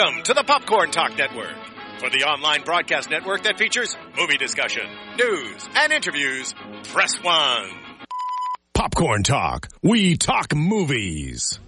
[0.00, 1.54] Welcome to the Popcorn Talk Network,
[1.98, 4.84] for the online broadcast network that features movie discussion,
[5.18, 6.54] news, and interviews.
[6.84, 7.70] Press one.
[8.72, 9.68] Popcorn Talk.
[9.82, 11.60] We talk movies.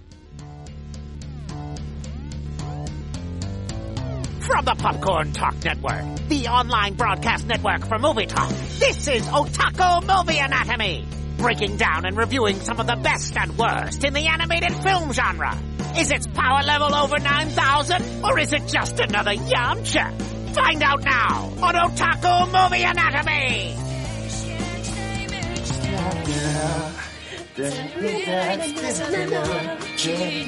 [4.41, 10.07] From the Popcorn Talk Network, the online broadcast network for movie talk, this is Otaku
[10.07, 11.07] Movie Anatomy,
[11.37, 15.55] breaking down and reviewing some of the best and worst in the animated film genre.
[15.99, 20.55] Is its power level over 9,000, or is it just another Yamcha?
[20.55, 23.77] Find out now on Otaku Movie Anatomy!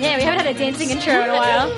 [0.00, 1.70] Yeah, we haven't had a dancing intro in a while.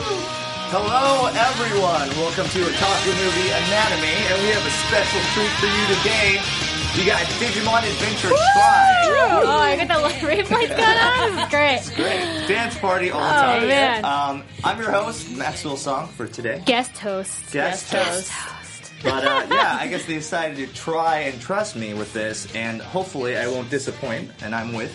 [0.71, 2.09] Hello, everyone.
[2.23, 6.66] Welcome to Otaku Movie Anatomy, and we have a special treat for you today.
[6.97, 9.03] We got Digimon Adventure Tri.
[9.09, 9.89] Oh, I got
[10.21, 11.51] the rave lights going on.
[11.51, 12.07] This is great.
[12.07, 13.69] Great dance party all the Oh, time.
[13.69, 14.05] man.
[14.05, 16.63] Um, I'm your host, Maxwell Song, for today.
[16.65, 17.53] Guest host.
[17.53, 18.31] Guest host.
[18.31, 18.93] host.
[19.03, 22.81] But uh, yeah, I guess they decided to try and trust me with this, and
[22.81, 24.31] hopefully I won't disappoint.
[24.43, 24.91] And I'm with.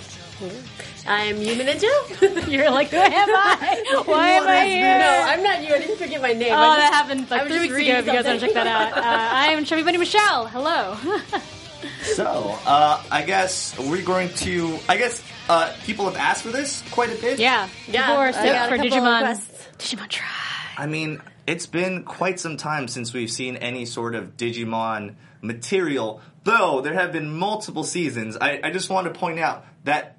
[1.08, 2.50] I'm Yume Ninja.
[2.52, 4.02] You're like, who am I?
[4.06, 4.98] Why am I here?
[4.98, 5.76] no, I'm not you.
[5.76, 6.52] I didn't forget my name.
[6.52, 8.00] Oh, I that happened like three just weeks ago.
[8.00, 10.48] If you guys want to check that out, uh, I am Chubby Bunny Michelle.
[10.48, 10.98] Hello.
[12.04, 14.78] So, uh, I guess we're going to.
[14.90, 17.40] I guess uh, people have asked for this quite a bit.
[17.40, 19.20] yeah, Yeah, Before I so got a for couple Digimon.
[19.22, 19.68] requests.
[19.78, 20.28] Digimon Tri.
[20.78, 26.22] I mean, it's been quite some time since we've seen any sort of Digimon material,
[26.44, 28.38] though there have been multiple seasons.
[28.40, 30.18] I, I just want to point out that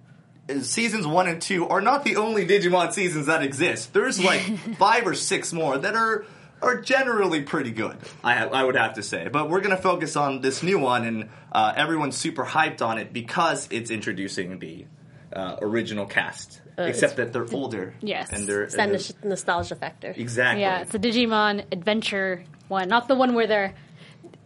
[0.49, 3.93] uh, seasons one and two are not the only Digimon seasons that exist.
[3.93, 4.41] There's like
[4.79, 6.25] five or six more that are
[6.63, 7.97] are generally pretty good.
[8.25, 11.05] I ha- I would have to say, but we're gonna focus on this new one,
[11.05, 14.87] and uh, everyone's super hyped on it because it's introducing the
[15.33, 16.61] uh, original cast.
[16.79, 17.95] Except that they're older.
[18.01, 18.31] Yes.
[18.33, 20.15] and they're It's that and nos- nostalgia factor.
[20.17, 20.63] Exactly.
[20.63, 23.75] Yeah, it's a Digimon Adventure one, not the one where they're.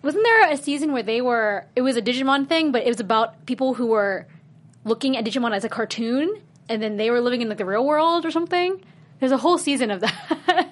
[0.02, 1.66] Wasn't there a season where they were?
[1.76, 4.26] It was a Digimon thing, but it was about people who were
[4.84, 7.84] looking at Digimon as a cartoon, and then they were living in like the real
[7.86, 8.84] world or something.
[9.18, 10.14] There's a whole season of that.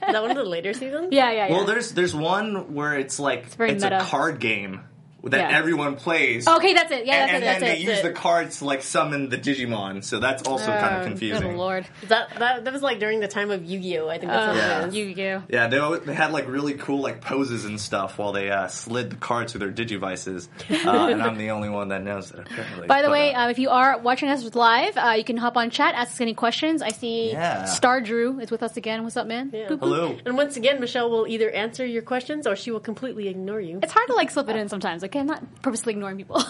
[0.07, 1.09] Is that one of the later seasons?
[1.13, 1.53] yeah, yeah, yeah.
[1.53, 4.01] Well, there's there's one where it's like it's, very a meta.
[4.03, 4.83] card game
[5.31, 5.59] that Yeah.
[5.59, 6.47] everyone plays.
[6.47, 7.07] okay, that's it.
[7.07, 7.47] Yeah, and, that's and it.
[7.47, 7.75] That's then it.
[7.87, 11.05] they use the cards to like summon the Digimon, so that's also kind of Oh,
[11.05, 11.43] confusing.
[11.51, 11.87] Good lord.
[12.09, 14.09] That, that that was like during the time of Yu-Gi-Oh.
[14.09, 14.83] I think that's what Yeah.
[14.85, 14.95] it is.
[14.97, 15.43] You go.
[15.49, 18.69] Yeah, they always, they had like really cool like poses and stuff while they uh,
[18.69, 20.49] slid the cards through their Digivices,
[20.87, 22.87] uh, and I'm the only one that knows that apparently.
[22.87, 25.37] By the But, way, uh, uh, if you are watching us live, uh, you can
[25.37, 26.83] hop on chat, ask us any questions.
[26.83, 27.65] I see Yeah.
[27.65, 29.03] Star Drew is with us again.
[29.05, 29.51] What's up, man?
[29.53, 29.69] Yeah.
[29.69, 29.81] Boop, boop.
[29.81, 30.17] hello.
[30.25, 33.81] And once again, Michelle will either answer your questions or she will completely ignore you.
[33.83, 35.03] It's hard to like slip it in sometimes.
[35.15, 36.35] Okay, I'm not purposely ignoring people.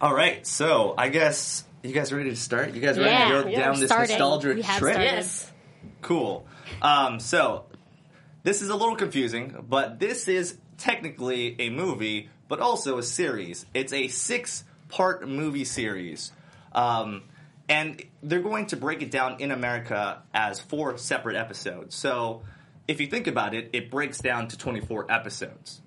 [0.00, 2.74] All right, so I guess you guys ready to start?
[2.74, 4.18] You guys ready Yeah, to go down this starting.
[4.18, 4.94] nostalgia We have trip?
[4.94, 5.12] started.
[5.12, 5.52] Yes.
[6.02, 6.44] Cool.
[6.82, 7.66] Um, so,
[8.42, 13.64] this is a little confusing, but this is technically a movie, but also a series.
[13.72, 16.32] It's a six part movie series.
[16.72, 17.22] Um,
[17.68, 21.94] and they're going to break it down in America as four separate episodes.
[21.94, 22.42] So,
[22.88, 25.80] if you think about it, it breaks down to 24 episodes.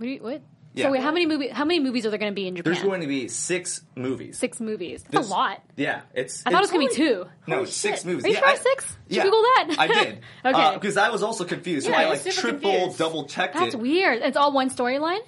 [0.00, 0.06] What?
[0.06, 0.42] do you- what?
[0.72, 0.84] Yeah.
[0.84, 1.48] So wait, how many movie?
[1.48, 2.72] How many movies are there going to be in Japan?
[2.72, 4.38] There's going to be six movies.
[4.38, 5.02] Six movies.
[5.02, 5.62] That's This- a lot.
[5.76, 6.44] Yeah, it's.
[6.46, 7.26] I thought it was going to be two.
[7.48, 8.24] No, it's six movies.
[8.24, 8.96] Are you yeah, sure I- it's six?
[9.08, 9.74] Yeah, you Google that?
[9.80, 10.20] I did.
[10.44, 10.62] Okay.
[10.62, 11.86] Uh, because I was also confused.
[11.86, 12.98] So Yeah, I like super triple, confused.
[12.98, 13.80] double checked That's it.
[13.80, 14.22] weird.
[14.22, 15.18] It's all one storyline.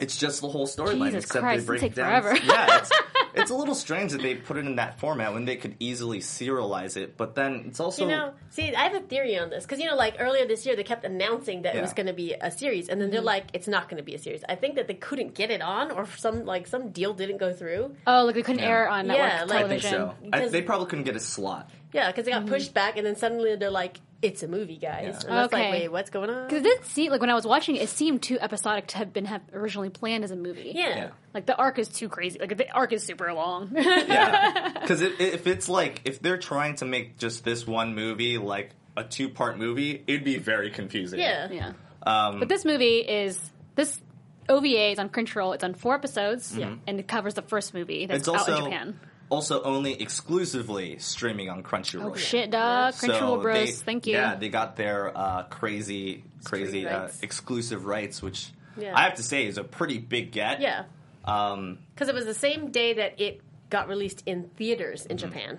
[0.00, 2.22] It's just the whole storyline, Jesus except Christ, they break it'd it take down.
[2.22, 2.44] forever.
[2.44, 2.90] yeah, it's,
[3.34, 6.20] it's a little strange that they put it in that format when they could easily
[6.20, 7.16] serialize it.
[7.16, 9.86] But then it's also You know, see, I have a theory on this because you
[9.88, 12.50] know, like earlier this year, they kept announcing that it was going to be a
[12.50, 13.14] series, and then Mm-hmm.
[13.16, 15.50] they're like, "It's not going to be a series." I think that they couldn't get
[15.50, 17.94] it on, or some like some deal didn't go through.
[18.06, 20.30] Oh, like they couldn't air on network Yeah, like- I think television.
[20.32, 20.36] so.
[20.46, 21.70] I, they probably couldn't get a slot.
[21.92, 22.52] Yeah, because it got Mm-hmm.
[22.54, 25.28] pushed back, and then suddenly they're like, "It's a movie, guys." Yeah.
[25.28, 25.62] And that's Okay.
[25.70, 26.44] like, wait, what's going on?
[26.48, 28.98] Because it did seem like when I was watching it, it seemed too episodic to
[28.98, 30.72] have been have originally planned as a movie.
[30.74, 30.88] Yeah.
[30.88, 31.08] Yeah.
[31.34, 32.38] Like the arc is too crazy.
[32.38, 33.70] Like the arc is super long.
[33.76, 38.70] Yeah, because if it's like if they're trying to make just this one movie like
[38.96, 41.20] a two part movie, it'd be very confusing.
[41.20, 41.48] Yeah.
[41.50, 41.72] yeah.
[42.02, 43.38] Um, But this movie is
[43.76, 44.00] this
[44.48, 45.54] OVA is on Crunchyroll.
[45.54, 48.64] It's on four episodes, and it covers the first movie that's it's out also in
[48.64, 49.00] Japan.
[49.30, 52.10] Also only exclusively streaming on Crunchyroll.
[52.12, 52.92] Oh shit, dog!
[52.94, 53.54] So Crunchyroll Bros.
[53.56, 54.14] they- Thank you.
[54.14, 57.20] Yeah, they got their uh, crazy, crazy uh, rights.
[57.22, 58.92] exclusive rights, which Yeah.
[58.94, 60.60] I have to say is a pretty big get.
[60.60, 60.84] Yeah,
[61.24, 63.40] Um, because it was the same day that it
[63.70, 65.10] got released in theaters Mm-hmm.
[65.12, 65.58] in Japan.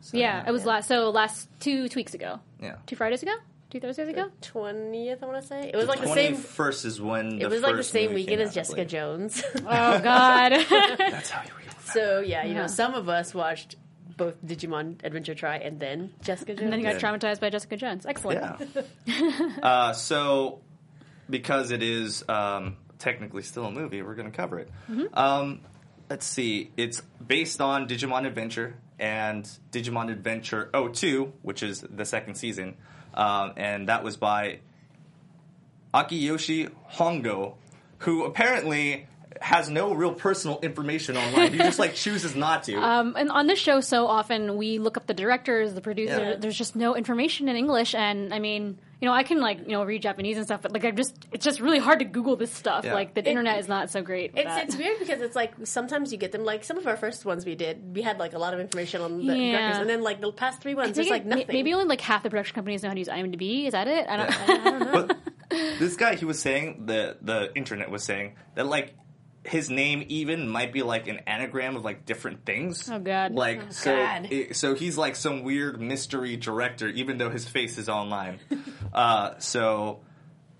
[0.00, 2.76] so, yeah, it was last so last two two weeks ago, Yeah.
[2.86, 3.34] two Fridays ago,
[3.70, 4.30] two Thursdays ago.
[4.40, 6.36] Twentieth, I want to say it was like the Twenty same.
[6.36, 8.84] first is when the It was like the same weekend as Jessica.
[8.84, 9.42] Jones.
[9.56, 10.52] Oh god.
[10.98, 11.59] That's how you read.
[11.92, 12.62] So yeah, you Yeah.
[12.62, 13.76] know, some of us watched
[14.16, 16.60] both Digimon Adventure Tri and then Jessica Jones.
[16.62, 17.10] And then you got Yeah.
[17.10, 18.04] traumatized by Jessica Jones.
[18.06, 18.58] Excellent.
[19.06, 19.52] Yeah.
[19.62, 20.60] uh, so,
[21.28, 24.68] because it is um, technically still a movie, we're going to cover it.
[25.14, 25.60] Um,
[26.10, 26.70] let's see.
[26.76, 32.76] It's based on Digimon Adventure and Digimon Adventure 02, which is the second season.
[33.14, 34.58] Um, and that was by
[35.94, 37.54] Akiyoshi Hongo,
[37.98, 39.06] who apparently
[39.40, 41.52] has no real personal information online.
[41.52, 42.76] He just like chooses not to.
[42.76, 46.30] Um, and on this show, so often we look up the directors, the producer.
[46.30, 46.36] Yeah.
[46.38, 49.72] There's just no information in English, and I mean, you know, I can like you
[49.72, 52.36] know read Japanese and stuff, but like I'm just it's just really hard to Google
[52.36, 52.84] this stuff.
[52.84, 52.92] Yeah.
[52.92, 54.32] Like the internet is not so great.
[54.34, 54.64] It's, that.
[54.64, 57.46] it's weird because it's like sometimes you get them like some of our first ones
[57.46, 59.52] we did we had like a lot of information on the Yeah.
[59.56, 61.86] directors and then like the past three ones I there's think like nothing Maybe only
[61.86, 63.66] like half the production companies know how to use IMDb.
[63.66, 64.06] Is that it?
[64.06, 65.06] I don't, I don't know.
[65.06, 65.16] but
[65.78, 68.94] this guy, he was saying the the internet was saying that like
[69.44, 72.90] his name even might be like an anagram of like different things.
[72.90, 73.32] Oh, God.
[73.32, 74.28] Like Oh, so, God.
[74.30, 78.38] it- so he's like some weird mystery director, even though his face is online.
[78.92, 80.00] uh, so.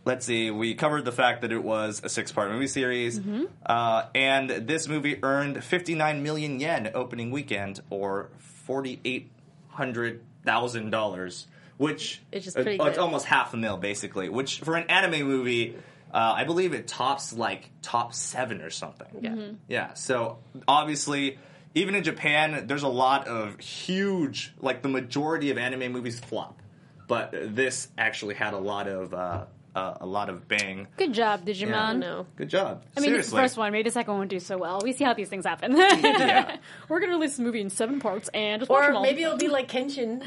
[0.07, 0.51] Let's see.
[0.51, 3.45] We covered the fact that it was a six-part movie series, Mm-hmm.
[3.67, 9.31] uh, and this movie earned 59 million yen opening weekend, or forty-eight
[9.69, 11.47] hundred thousand dollars,
[11.77, 14.31] which Which is uh, pretty it's almost half a mil, basically.
[14.31, 15.77] Which for an anime movie,
[16.13, 19.09] uh, I believe it tops like top seven or something.
[19.21, 19.31] Yeah.
[19.31, 19.55] Mm-hmm.
[19.69, 19.95] Yeah.
[19.95, 21.39] So obviously,
[21.75, 26.61] even in Japan, there's a lot of huge, like the majority of anime movies flop,
[27.07, 30.89] but this actually had a lot of uh, uh, a lot of bang.
[30.97, 31.55] Good job, Yeah.
[31.55, 31.99] Digimon.
[32.01, 32.83] no Good job.
[32.97, 33.41] I mean, this is the Seriously.
[33.41, 33.71] first one.
[33.71, 34.81] Maybe the second one won't do so well.
[34.83, 35.77] We see how these things happen.
[35.77, 36.57] Yeah.
[36.89, 39.03] We're gonna release the movie in seven parts and just watch them or all.
[39.03, 40.27] maybe it'll be like Kenshin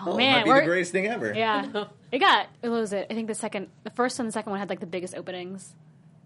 [0.00, 1.32] oh, Oh, man, might be we're- the greatest thing ever.
[1.34, 2.46] Yeah, it got.
[2.60, 3.06] What was it?
[3.10, 5.74] I think the second, the first and the second one had like the biggest openings.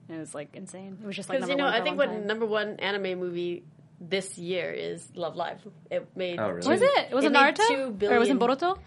[0.08, 0.98] And It was like insane.
[1.02, 2.26] It was just like because number you know one for I a think what time.
[2.26, 3.62] number one anime movie
[4.00, 6.62] this year is Love Live it made Oh, really?
[6.62, 7.12] two- was it?
[7.12, 7.68] Was it, made Naruto?
[7.68, 8.78] two or billion was it Boruto?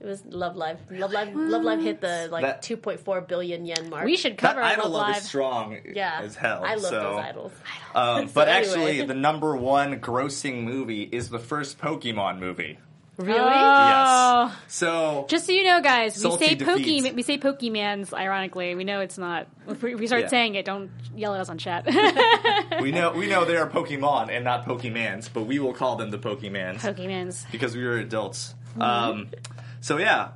[0.00, 3.88] it was Love Live Love Live Love Live hit the like That- 2.4 billion yen
[3.88, 6.62] mark We should That cover idol Love love is strong yeah as hell.
[6.64, 7.00] I love so.
[7.00, 7.52] those idols
[7.94, 8.66] Uh, but anyway.
[8.98, 12.78] actually, the number one grossing movie is the first Pokemon movie.
[13.16, 14.46] Really Oh.
[14.48, 14.56] Yes.
[14.68, 17.06] So Just so you know, guys, we say defeats.
[17.06, 18.12] Poke, we say Pokemans.
[18.12, 19.46] Ironically, we know it's not.
[19.68, 20.28] If we, start Yeah.
[20.28, 21.86] saying it, don't yell at us on chat.
[22.80, 26.10] we know we know they are Pokemon and not Pokemans, but we will call them
[26.10, 27.50] the Pokemans Pokemans.
[27.50, 28.54] because we are adults.
[28.72, 28.82] Mm-hmm.
[28.82, 29.28] Um,
[29.80, 30.28] so yeah,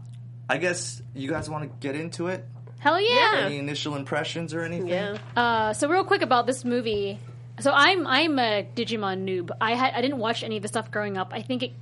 [0.49, 2.45] I guess you guys want to get into it.
[2.79, 3.43] Hell yeah!
[3.45, 4.89] Any initial impressions or anything?
[4.89, 7.19] yeah Uh, so real quick about this movie.
[7.61, 9.51] So I'm I'm a Digimon noob.
[9.61, 11.33] I had I didn't watch any of the stuff growing up.
[11.35, 11.73] I think it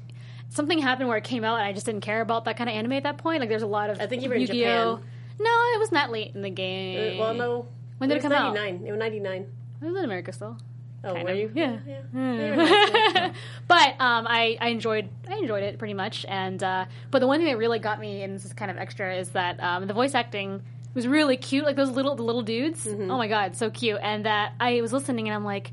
[0.50, 2.76] something happened where it came out and I just didn't care about that kind of
[2.76, 3.40] anime at that point.
[3.40, 4.96] Like there's a lot of I think you were in Yu-Gi-Oh.
[4.96, 5.10] Japan.
[5.40, 7.20] No, it was not late in the game.
[7.20, 7.68] Uh, well no
[7.98, 8.54] When did it come out?
[8.54, 9.46] 99 it was 99
[9.82, 10.56] It was in America still.
[11.04, 11.36] oh Kind were of.
[11.38, 11.78] you Yeah.
[11.86, 13.32] yeah.
[13.68, 16.24] but um, I, I enjoyed I enjoyed it pretty much.
[16.28, 18.78] And uh, but the one thing that really got me, and this is kind of
[18.78, 20.62] extra, is that um, the voice acting
[20.94, 21.64] was really cute.
[21.64, 22.84] Like those little the little dudes.
[22.84, 23.10] Mm-hmm.
[23.10, 24.00] Oh my god, so cute.
[24.02, 25.72] And that I was listening, and I'm like,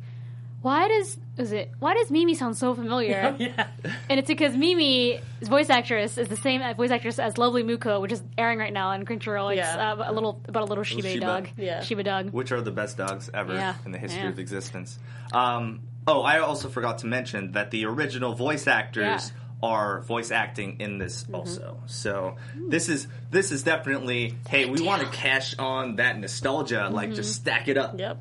[0.61, 3.35] why does is it why does Mimi sound so familiar?
[3.39, 3.67] yeah
[4.09, 8.11] And it's because Mimi's voice actress is the same voice actress as Lovely Muco, which
[8.11, 9.51] is airing right now on Crunchyroll.
[9.51, 9.93] It's Yeah.
[9.93, 11.25] uh, a little about a little Shiba, Shiba.
[11.25, 11.49] dog.
[11.57, 11.81] Yeah.
[11.83, 12.29] Shiba dog.
[12.31, 13.75] Which are the best dogs ever Yeah.
[13.85, 14.29] in the history Yeah.
[14.29, 14.97] of existence?
[15.33, 19.17] Um, oh, I also forgot to mention that the original voice actors Yeah.
[19.17, 19.65] Mm-hmm.
[19.65, 21.79] are voice acting in this also.
[21.87, 22.35] So
[22.69, 27.15] this is this is definitely hey, we want to cash on that nostalgia, like Mm-hmm.
[27.15, 27.99] just stack it up.
[27.99, 28.17] yep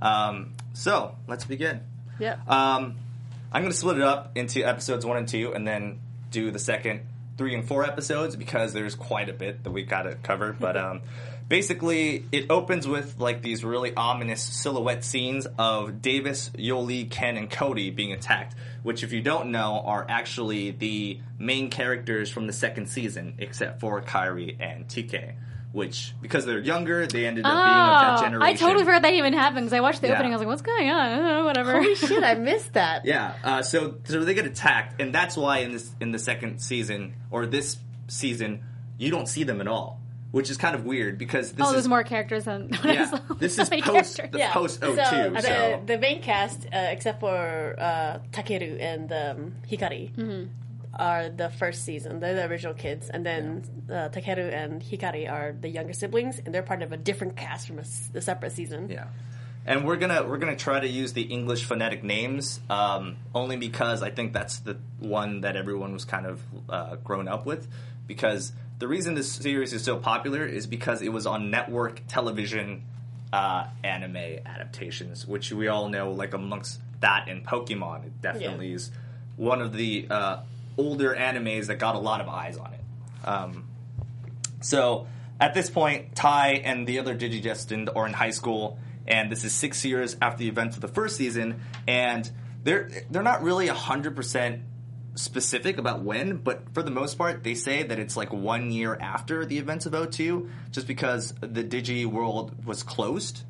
[0.00, 1.80] Um, so let's begin.
[2.18, 2.96] Yep Um,
[3.52, 6.00] I'm going to split it up into episodes one and two, and then
[6.32, 7.02] do the second
[7.36, 10.56] three and four episodes because there's quite a bit that we've got to cover.
[10.64, 11.02] But um,
[11.48, 17.50] basically, it opens with like these really ominous silhouette scenes of Davis, Yolei, Ken, and
[17.50, 18.54] Cody being attacked.
[18.82, 23.80] Which, if you don't know, are actually the main characters from the second season, except
[23.80, 25.34] for Kari and TK.
[25.74, 28.42] Which, because they're younger, they ended up being of that Oh, generation.
[28.48, 30.14] I totally forgot that even happened because I watched the Yeah.
[30.14, 30.30] opening.
[30.32, 31.72] I was like, "What's going on?" I don't know, whatever.
[31.72, 35.58] holy shit I missed that Yeah, uh, so so they get attacked, and that's why
[35.58, 37.76] in this in the second season or this
[38.06, 38.62] season
[38.98, 40.00] you don't see them at all,
[40.30, 42.92] which is kind of weird because this oh, is there's more characters than when I
[42.92, 44.30] yeah this is many post characters.
[44.32, 44.52] the yeah.
[44.52, 44.96] post O two.
[44.96, 50.44] so, So, the, the main cast uh, except for uh, Takeru and um, Hikari Mm-hmm.
[50.98, 55.52] Are the first season they're the original kids and then uh, Takeru and Hikari are
[55.58, 57.84] the younger siblings and they're part of a different cast from a,
[58.14, 59.06] a separate season yeah.
[59.66, 64.02] And we're gonna we're gonna try to use the English phonetic names um, only because
[64.02, 67.66] I think that's the one that everyone was kind of uh, grown up with.
[68.06, 72.82] Because the reason this series is so popular is because it was on network television
[73.32, 78.74] uh, anime adaptations, which we all know, like amongst that and Pokemon, it definitely Yeah.
[78.74, 78.90] is
[79.36, 80.36] one of the uh,
[80.76, 82.80] older animes that got a lot of eyes on it.
[83.26, 83.64] Um,
[84.60, 85.06] so
[85.40, 89.52] at this point, Tai and the other Digidestined are in high school, and this is
[89.52, 92.30] six years after the events of the first season, and
[92.62, 94.62] they're they're not really hundred percent
[95.16, 98.96] specific about when, but for the most part, they say that it's like one year
[99.00, 103.42] after the events of O2, just because the Digi world was closed.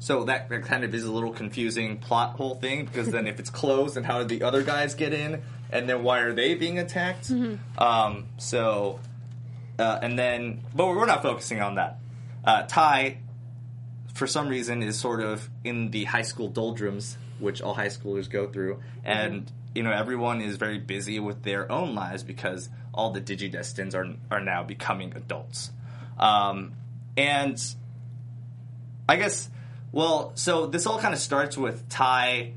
[0.00, 3.40] So that, that kind of is a little confusing plot whole thing because then if
[3.40, 5.42] it's closed, then how did the other guys get in?
[5.70, 7.30] And then why are they being attacked?
[7.76, 9.00] Um, so,
[9.78, 11.98] uh, and then, but we're not focusing on that.
[12.44, 13.18] Uh, Tai,
[14.14, 18.30] for some reason, is sort of in the high school doldrums, which all high schoolers
[18.30, 23.10] go through, and you know everyone is very busy with their own lives because all
[23.10, 25.70] the digidestins are are now becoming adults,
[26.18, 26.72] um,
[27.16, 27.62] and
[29.08, 29.50] I guess
[29.92, 32.52] well, so this all kind of starts with Tai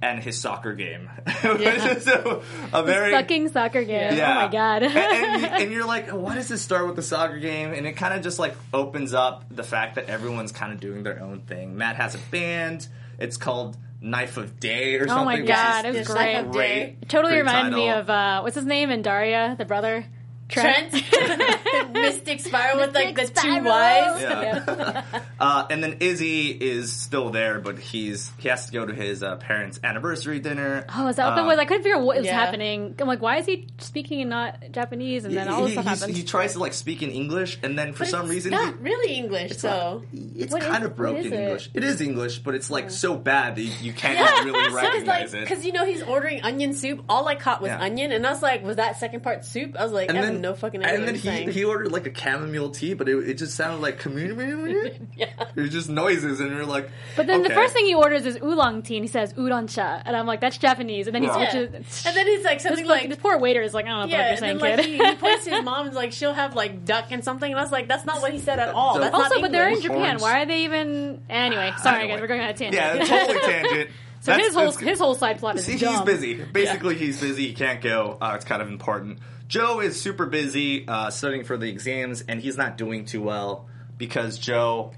[0.00, 1.10] and his soccer game,
[1.42, 2.40] which is a,
[2.72, 4.16] a very Fucking soccer game.
[4.16, 4.30] yeah.
[4.32, 4.82] Oh my god.
[4.84, 7.72] and, and, you- and you're like, why does this start with the soccer game?
[7.72, 11.02] And it kind of just like opens up the fact that everyone's kind of doing
[11.02, 11.76] their own thing.
[11.76, 12.86] Matt has a band.
[13.18, 15.24] It's called Knife of Day or oh something.
[15.24, 16.32] my which god, is it was Yes, great.
[16.42, 17.08] Knife great.
[17.08, 20.06] Totally Great reminded me of uh, what's his name in Daria, the brother.
[20.48, 20.92] Trent,
[21.92, 23.64] Mystic Spiral with like the Mystic two Spiral.
[23.66, 24.22] Y's.
[24.22, 25.04] Yeah.
[25.40, 29.22] uh, and then Izzy is still there, but he's he has to go to his
[29.22, 30.86] uh, parents' anniversary dinner.
[30.94, 31.58] Oh, is that what Uh, that was?
[31.58, 32.32] I couldn't figure out what was Yeah.
[32.38, 32.94] happening.
[32.98, 35.24] I'm like, why is he speaking in not Japanese?
[35.24, 36.16] And then all this he, stuff happens.
[36.16, 38.74] he tries to like speak in English, and then for But some it's reason not
[38.76, 39.56] he- really English.
[39.58, 41.34] so It's What is- kind of broken is it?
[41.34, 41.70] English.
[41.74, 44.66] It is English, but it's like so bad that you, you can't yeah, really so
[44.66, 45.40] it's like recognize it.
[45.40, 47.04] because you know he's ordering onion soup.
[47.08, 47.80] All I caught was Yeah.
[47.80, 49.76] onion, and I was like, was that second part soup?
[49.78, 50.94] I was like, I have no fucking idea.
[50.98, 51.50] And then he, saying.
[51.50, 54.98] he ordered like a chamomile tea, but it, it just sounded like community.
[55.16, 55.26] yeah.
[55.54, 56.90] It was just noises, and you're like.
[57.16, 60.02] but then the first thing he orders is oolong tea, and he says udon cha,
[60.04, 61.06] and I'm like, that's Japanese.
[61.06, 61.50] And then he Yeah.
[61.50, 62.06] switches.
[62.06, 63.10] And then he's like This, something like, like.
[63.10, 64.86] this poor waiter is like, I don't know what yeah, you're saying, then like kid.
[64.86, 67.58] he, he points to his mom and like she'll have like duck and something, and
[67.58, 68.94] I was like, that's not what he said at all.
[68.94, 69.98] So- That's not also, but they're in Japan.
[69.98, 70.22] Orange.
[70.22, 71.20] Why are they even?
[71.28, 72.12] Anyway, sorry Anyway.
[72.14, 72.74] guys, we're going on a tangent.
[72.74, 73.90] Yeah, totally tangent.
[74.20, 76.34] so That's- his whole his whole side plot is See, he's busy.
[76.34, 77.48] Basically, he's busy.
[77.48, 78.18] He can't go.
[78.20, 79.18] Uh, it's kind of important.
[79.48, 83.66] Joe is super busy uh, studying for the exams, and he's not doing too well
[83.96, 84.92] because Joe.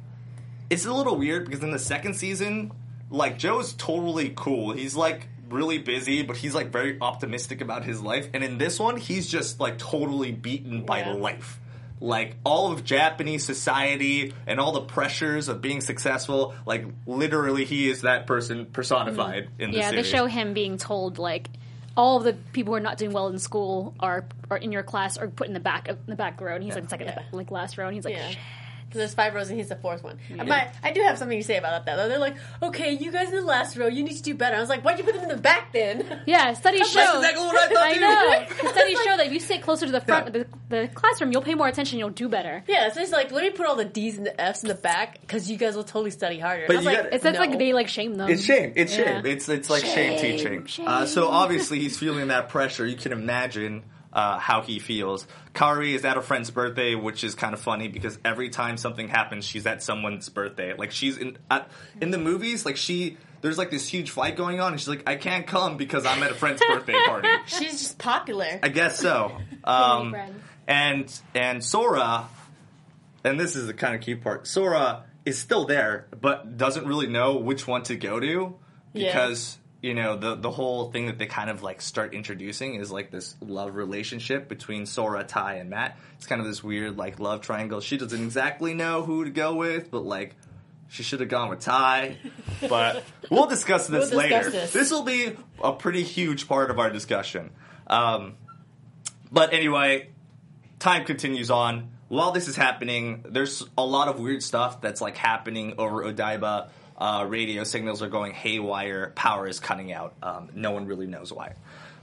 [0.68, 2.70] It's a little weird because in the second season,
[3.10, 4.72] like Joe's totally cool.
[4.72, 8.28] He's like really busy, but he's like very optimistic about his life.
[8.34, 11.14] And in this one, he's just like totally beaten by Yeah.
[11.14, 11.58] life.
[12.00, 17.90] Like all of Japanese society and all the pressures of being successful, like literally, he
[17.90, 21.50] is that person personified in the Yeah, they show him being told like
[21.96, 24.82] all of the people who are not doing well in school are are in your
[24.82, 27.08] class are put in the back of in the back row, and he's like second
[27.08, 27.22] Yeah.
[27.32, 28.32] like last row, and he's like, Yeah.
[28.90, 30.18] "Shit." So there's five rows and he's the fourth one.
[30.36, 32.08] But I do have something to say about that though.
[32.08, 34.56] They're like, okay, you guys in the last row, you need to do better.
[34.56, 36.22] I was like, why'd you put them in the back then?
[36.26, 36.52] yeah.
[36.54, 36.98] Studies show.
[36.98, 37.82] That's exactly what I thought.
[37.82, 38.62] I know.
[38.62, 40.40] The studies show that if you sit closer to the front Yeah.
[40.42, 41.98] of the, the classroom, you'll pay more attention.
[41.98, 42.64] You'll do better.
[42.66, 44.74] Yeah, so it's like, let me put all the D's and the F's in the
[44.74, 46.64] back because you guys will totally study harder.
[46.66, 47.44] But I was you like, gotta- It's that's no.
[47.46, 48.28] like they like shame them.
[48.28, 48.72] It's shame.
[48.76, 49.04] It's Yeah.
[49.22, 49.26] shame.
[49.26, 50.66] It's it's like shame, Shame, teaching.
[50.66, 50.88] shame.
[50.88, 52.86] Uh, so obviously he's feeling that pressure.
[52.86, 55.26] You can imagine uh, how he feels.
[55.54, 59.08] Kari is at a friend's birthday, which is kind of funny because every time something
[59.08, 60.74] happens, she's at someone's birthday.
[60.74, 63.16] Like she's in at, in the movies, like she.
[63.42, 66.22] There's like this huge fight going on, and she's like, "I can't come because I'm
[66.22, 68.60] at a friend's birthday party." She's just popular.
[68.62, 69.34] I guess so.
[69.64, 70.14] Um,
[70.68, 72.28] and and Sora,
[73.24, 74.46] and this is the kind of cute part.
[74.46, 78.56] Sora is still there, but doesn't really know which one to go to
[78.92, 79.06] Yeah.
[79.06, 82.90] because you know the the whole thing that they kind of like start introducing is
[82.90, 85.96] like this love relationship between Sora, Tai, and Matt.
[86.16, 87.80] It's kind of this weird like love triangle.
[87.80, 90.34] She doesn't exactly know who to go with, but like.
[90.92, 92.16] She should have gone with Tai,
[92.68, 94.50] but we'll discuss this We'll later.
[94.50, 94.72] this.
[94.72, 97.50] this will be a pretty huge part of our discussion.
[97.86, 98.34] Um,
[99.30, 100.10] but anyway,
[100.80, 101.90] time continues on.
[102.08, 106.70] While this is happening, there's a lot of weird stuff that's like happening over Odaiba.
[107.00, 109.10] Uh, radio signals are going haywire.
[109.14, 110.14] Power is cutting out.
[110.22, 111.54] Um, no one really knows why.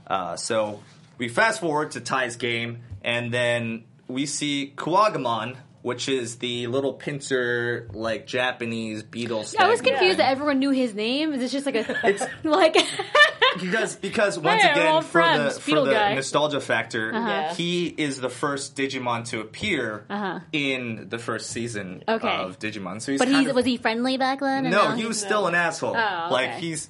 [0.06, 0.82] Uh, so
[1.18, 6.94] we fast forward to Tai's game, and then we see Kuwagamon, which is the little
[6.94, 9.44] pincer, like Japanese beetle.
[9.58, 9.92] I was stag.
[9.92, 11.32] confused that everyone knew his name.
[11.32, 12.76] Is this just like a like?
[13.60, 16.14] because because once Hey, we're again all for the for Beetle the guy.
[16.14, 17.54] nostalgia factor, Yeah.
[17.54, 20.40] he is the first Digimon to appear Uh-huh.
[20.52, 22.28] in the first season Okay.
[22.28, 23.00] of Digimon.
[23.00, 24.66] So he's but kind he of, was he friendly back then?
[24.66, 25.96] or no, he was still an asshole.
[25.96, 26.60] Oh, Like okay.
[26.60, 26.88] he's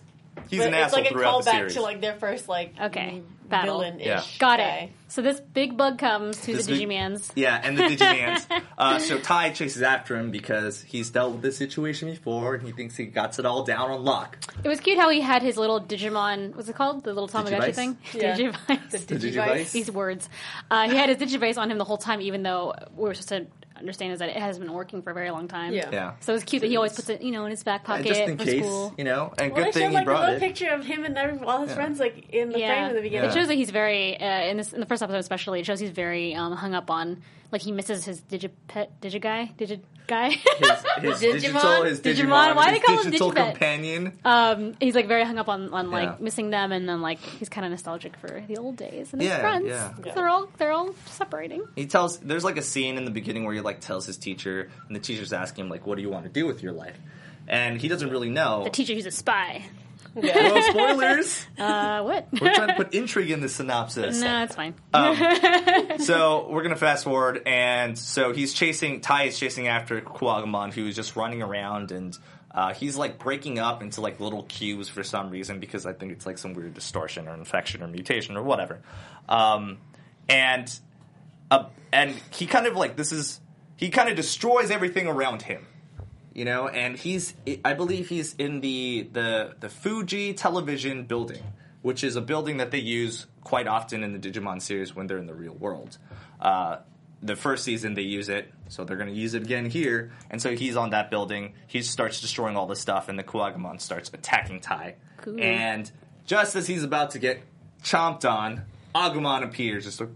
[0.49, 1.75] he's But an it's asshole like a throughout the callback series.
[1.75, 3.79] to like their first like Okay, battle.
[3.81, 4.23] villain-ish Yeah.
[4.39, 4.65] Got guy.
[4.65, 4.91] it.
[5.11, 7.31] So this big bug comes to This the big- Digimans.
[7.35, 8.45] Yeah, and the Digimans.
[8.79, 12.73] uh, so Tai chases after him because he's dealt with this situation before, and he
[12.73, 14.37] thinks he got it all down on lock.
[14.63, 16.55] It was cute how he had his little Digimon.
[16.55, 17.05] What's it called?
[17.05, 17.75] The little Tamagotchi Digivice?
[17.75, 17.99] thing.
[18.13, 18.37] Yeah.
[18.37, 18.91] Digivice.
[18.91, 19.33] The The Digivice.
[19.35, 19.73] Digivice.
[19.73, 20.29] These words.
[20.71, 23.29] Uh, he had his Digivice on him the whole time, even though we were supposed
[23.31, 25.73] to understand is that it has been working for a very long time.
[25.73, 25.89] Yeah.
[25.93, 26.13] Yeah.
[26.21, 28.07] So it's cute that he always puts it, you know, in his back Yeah, pocket
[28.07, 28.95] just in for case, school.
[28.99, 30.41] you know, and Well, good they thing showed he like a brought little it.
[30.41, 31.75] picture of him and every, all his Yeah.
[31.77, 33.31] friends like in the Yeah, frame in the beginning.
[33.31, 35.61] it shows that he's very uh, in this in the first episode especially.
[35.61, 40.31] It shows he's very um, hung up on like he misses his digipet, digiguy, digiguy.
[40.31, 41.87] His, his digital, Digimon?
[41.87, 42.15] his Digimon?
[42.29, 43.51] Digimon, Why do they call him digital Digipet?
[43.51, 44.19] companion.
[44.25, 46.17] um, he's like very hung up on on like Yeah.
[46.19, 49.29] missing them, and then like he's kind of nostalgic for the old days and his
[49.31, 49.67] Yeah, friends.
[49.69, 49.93] yeah.
[50.03, 51.63] 'Cause They're all they're all separating.
[51.77, 54.71] He tells there's like a scene in the beginning where he like tells his teacher,
[54.87, 56.97] and the teacher's asking him like, "What do you want to do with your life?"
[57.47, 58.65] And he doesn't really know.
[58.65, 59.65] The teacher who's a spy.
[60.23, 61.47] Well, spoilers.
[61.59, 62.29] Uh, what?
[62.33, 64.21] We're trying to put intrigue in the synopsis.
[64.21, 64.75] no, it's fine.
[66.01, 69.01] So we're gonna fast forward, and so he's chasing.
[69.01, 72.17] Tai is chasing after Kuwagamon, who's just running around, and
[72.53, 76.13] uh, he's like breaking up into like little cubes for some reason because I think
[76.13, 78.81] it's like some weird distortion or infection or mutation or whatever.
[79.29, 79.79] Um,
[80.29, 80.73] and
[81.51, 83.41] uh, and he kind of like this is
[83.77, 85.67] he kind of destroys everything around him.
[86.39, 91.43] You know, and he's I believe he's in the the the Fuji television building,
[91.83, 95.19] which is a building that they use quite often in the Digimon series when they're
[95.19, 95.99] in the real world.
[96.41, 96.77] Uh,
[97.21, 100.13] the first season they use it, so they're going to use it again here.
[100.31, 101.55] And so he's on that building.
[101.67, 104.95] He starts destroying all the stuff, and the Kuwagamon starts attacking Tai.
[105.17, 105.41] Cool.
[105.41, 105.91] And
[106.25, 107.43] just as he's about to get
[107.83, 108.63] chomped on,
[108.95, 110.11] Agumon appears, just like,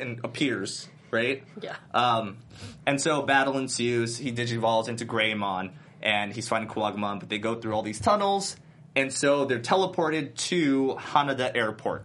[0.00, 1.42] and appears, right?
[1.60, 1.76] Yeah.
[1.92, 2.38] Um,
[2.86, 4.18] and so battle ensues.
[4.18, 8.56] He digivolves into Greymon, and he's fighting Kuwagamon, but they go through all these tunnels,
[8.96, 12.04] and so they're teleported to Haneda Airport.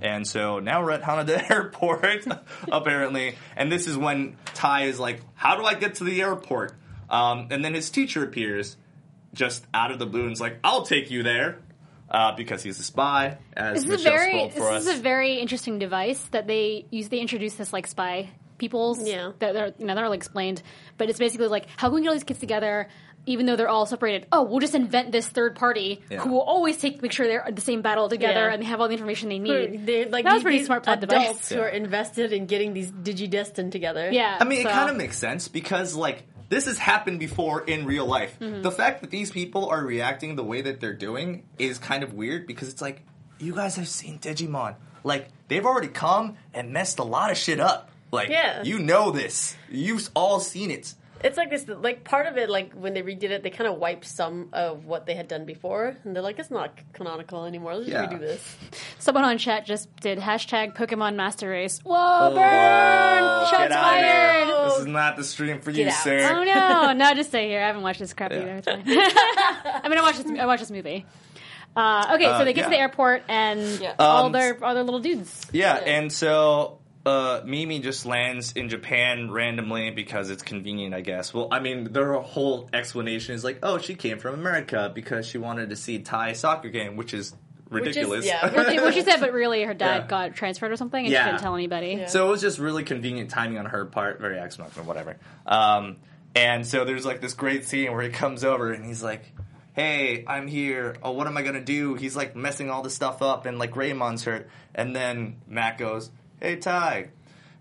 [0.00, 2.26] And so now we're at Haneda Airport,
[2.72, 6.74] apparently, and this is when Tai is like, "How do I get to the airport?"
[7.08, 8.76] Um, and then his teacher appears,
[9.32, 11.58] just out of the blue, and is like, "I'll take you there,"
[12.10, 14.86] uh, because he's a spy, as This is a Michelle very spoke this for is
[14.88, 17.08] a very interesting device that they use.
[17.08, 19.06] They introduce this like spy peoples.
[19.06, 19.32] Yeah.
[19.40, 20.62] that they're you know they're all explained,
[20.98, 22.88] but it's basically like how can we get all these kids together?
[23.28, 26.18] Even though they're all separated, oh, we'll just invent this third party Yeah.
[26.20, 28.52] who will always take make sure they're at the same battle together Yeah.
[28.52, 29.84] and they have all the information they need.
[29.84, 31.48] They're like that was these- pretty smart plot adults device.
[31.48, 34.10] who are invested in getting these digidestined together.
[34.12, 37.62] Yeah, I mean, so- it kind of makes sense because, like, this has happened before
[37.62, 38.36] in real life.
[38.40, 38.62] Mm-hmm.
[38.62, 42.14] The fact that these people are reacting the way that they're doing is kind of
[42.14, 43.02] weird because it's like,
[43.38, 44.76] you guys have seen Digimon.
[45.04, 47.90] Like, they've already come and messed a lot of shit up.
[48.12, 48.62] Like, Yeah.
[48.62, 49.56] you know this.
[49.70, 50.94] You've all seen it.
[51.24, 53.78] It's like this, like part of it, like when they redid it, they kind of
[53.78, 57.74] wiped some of what they had done before, and they're like, it's not canonical anymore.
[57.76, 58.02] Let's Yeah.
[58.06, 58.56] just redo this.
[58.98, 61.80] Someone on chat just did hashtag Pokemon Master Race.
[61.82, 63.46] Whoa, burn!
[63.48, 64.12] Shots Get out of here.
[64.46, 64.70] fired!
[64.70, 65.92] This is not the stream for you, out.
[65.94, 66.28] sir.
[66.32, 67.62] Oh no, no, just stay here.
[67.62, 68.38] I haven't watched this crap Yeah.
[68.42, 68.56] either.
[68.56, 68.82] It's fine.
[68.86, 70.38] I mean, I watched this.
[70.38, 71.06] I watched this movie.
[71.74, 72.64] Uh, okay, Uh, so they get yeah.
[72.66, 73.94] to the airport and Yeah.
[73.98, 75.46] all Um, their all their little dudes.
[75.52, 75.84] Yeah, Yeah.
[75.84, 81.32] and so uh, Mimi just lands in Japan randomly because it's convenient, I guess.
[81.32, 85.38] Well, I mean, their whole explanation is like, oh, she came from America because she
[85.38, 87.34] wanted to see Tai soccer game, which is
[87.70, 88.26] ridiculous.
[88.26, 88.46] yeah.
[88.54, 90.06] What she, what she said, but really her dad Yeah.
[90.08, 91.24] got transferred or something, and Yeah.
[91.24, 91.94] she didn't tell anybody.
[92.00, 92.06] Yeah.
[92.06, 95.16] So it was just really convenient timing on her part, very X Men or whatever.
[95.46, 95.96] Um,
[96.34, 99.22] and so there's like this great scene where he comes over and he's like,
[99.74, 100.96] "Hey, I'm here.
[101.02, 103.70] Oh, what am I gonna do?" He's like messing all this stuff up, and like
[103.72, 104.48] Greymon's hurt.
[104.74, 107.08] And then Matt goes, "Hey, Tai,"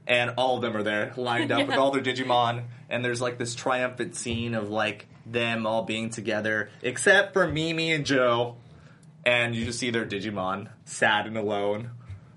[0.07, 2.65] and all of them are there, lined up with all their Digimon.
[2.89, 7.91] And there's like this triumphant scene of like them all being together, except for Mimi
[7.91, 8.57] and Joe.
[9.25, 11.89] And you just see their Digimon sad and alone.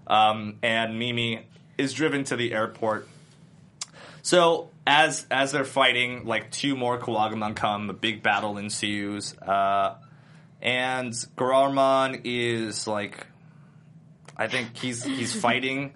[0.06, 1.46] Um, and Mimi
[1.76, 3.06] is driven to the airport.
[4.22, 9.96] So as as they're fighting, like two more Kuwagamon come, a big battle ensues, uh,
[10.62, 13.26] and Garurumon is like,
[14.36, 15.94] I think he's he's fighting.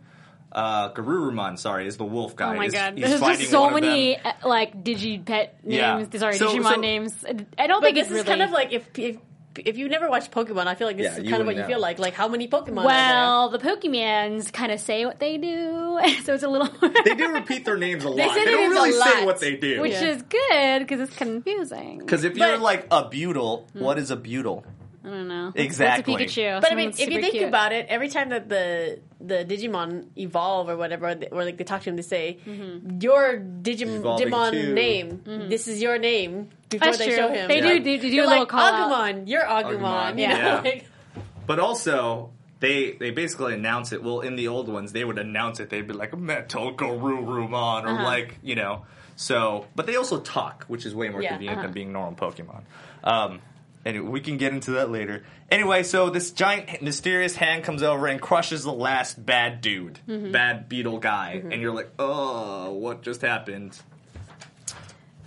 [0.55, 2.53] Uh, Garurumon, sorry, is the wolf guy.
[2.53, 3.91] Oh my He's- god, he's there's just so one of them.
[3.91, 5.97] many uh, like digi pet Yeah.
[5.97, 6.19] names.
[6.19, 7.25] Sorry, So- Digimon so- names.
[7.59, 9.17] I don't think this it's is really kind of like if if
[9.59, 11.69] if you never watched Pokemon, I feel like this Yeah, is kind of what wouldn't
[11.69, 11.99] you feel like.
[11.99, 12.81] Like how many Pokemon?
[12.83, 16.69] are well, the Pokemons kind of say what they do, so it's a little.
[17.05, 18.17] They do repeat their names a lot.
[18.17, 19.81] They say They, their don't names a really say what they do.
[19.83, 20.05] which Yeah.
[20.05, 21.99] is good because it's confusing.
[21.99, 23.81] Because if But- you're like a butyl, Hmm.
[23.81, 24.65] what is a butyl?
[25.05, 25.53] I don't know.
[25.57, 26.13] Exactly.
[26.15, 26.61] What's a Pikachu?
[26.61, 27.49] But I mean, if you think cute.
[27.49, 31.65] about it, every time that the the Digimon evolve or whatever, or, they- like they
[31.65, 33.01] talk to him, they say, Mm-hmm.
[33.01, 35.23] "Your Digim- Evolving Digimon too." name.
[35.49, 37.17] This is your name." Before That's they true.
[37.17, 38.91] show him, They do- they do They're a little like, call out.
[38.91, 39.81] Agumon, you're Agumon.
[39.81, 40.61] Agumon, You know, yeah.
[40.65, 40.87] like,
[41.47, 44.03] But also, they they basically announce it.
[44.05, 45.69] Well, in the old ones, they would announce it.
[45.69, 48.05] They'd be like Metal Garurumon, or Uh-huh.
[48.05, 48.87] like you know.
[49.17, 51.67] So, but they also talk, which is way more Yeah, convenient uh-huh.
[51.67, 52.63] than being normal Pokemon.
[53.05, 53.41] Um,
[53.85, 55.25] and we can get into that later.
[55.51, 60.33] Anyway, so this giant mysterious hand comes over and crushes the last bad dude, Mm-hmm.
[60.33, 63.79] bad beetle guy, and you're like, oh, what just happened?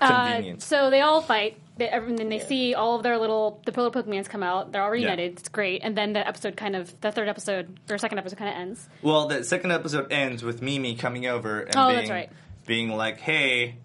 [0.01, 0.61] Uh, Convenient.
[0.61, 1.57] so they all fight.
[1.77, 4.71] They, and then they see all of their little the pillar Pokemons come out.
[4.71, 5.39] They're all reunited.
[5.39, 5.81] It's great.
[5.83, 8.89] And then the episode kind of the third episode or second episode kind of ends.
[9.01, 12.29] Well, the second episode ends with Mimi coming over and Oh, being, right.
[12.65, 13.75] being like, "Hey,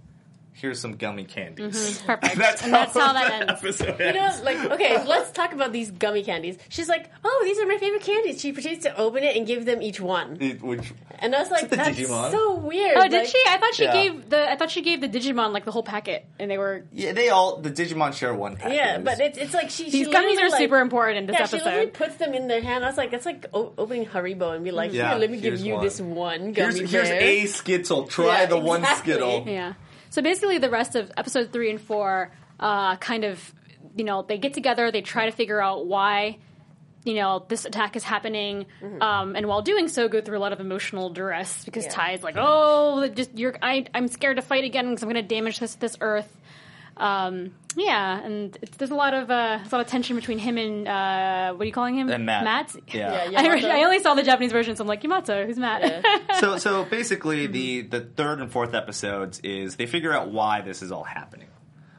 [0.60, 2.06] here's some gummy candies." Mm-hmm.
[2.10, 2.36] Perfect.
[2.36, 3.52] that's, and that's how that ends.
[3.52, 6.58] episode You know, like okay, let's talk about these gummy candies.
[6.68, 9.64] She's like, "Oh, these are my favorite candies." She proceeds to open it and give
[9.64, 12.30] them each one, It- which and I was like, "That's Digimon.
[12.30, 13.42] so weird." Oh, did Like, she?
[13.46, 13.92] I thought she Yeah.
[13.92, 16.84] gave the I thought she gave the Digimon like the whole packet, and they were
[16.92, 18.72] yeah, they all the Digimon share one pack.
[18.72, 19.84] Yeah, but it's it's like she.
[19.84, 22.48] these she gummies are like- super important in this Yeah, she literally puts them in
[22.48, 22.84] their hand.
[22.84, 25.40] I was like, that's like o- opening Haribo and be like, Yeah, here, let me
[25.40, 25.84] give you one.
[25.84, 27.20] this one here's, gummy here's bear.
[27.20, 28.06] a Skittle.
[28.06, 28.84] Try Yeah, the one.
[28.96, 29.44] Skittle.
[29.46, 29.74] Yeah.
[30.10, 33.54] So basically, the rest of episode three and four, uh, kind of,
[33.96, 36.38] you know, they get together, they try to figure out why,
[37.04, 38.66] you know, this attack is happening,
[39.00, 42.10] um, and while doing so, go through a lot of emotional duress because Yeah.
[42.12, 45.34] is like, "Oh, just you're, I, I'm scared to fight again because I'm going to
[45.34, 46.36] damage this this Earth."
[47.00, 50.38] Um, yeah, and it's, there's a lot of uh, there's a lot of tension between
[50.38, 52.10] him and uh, what are you calling him?
[52.10, 52.44] And Matt.
[52.44, 52.76] Matt.
[52.92, 53.30] Yeah.
[53.30, 55.46] Yeah, I, I only saw the Japanese version, so I'm like Yamato.
[55.46, 56.04] Who's Matt?
[56.40, 60.82] so so basically the the third and fourth episodes is they figure out why this
[60.82, 61.48] is all happening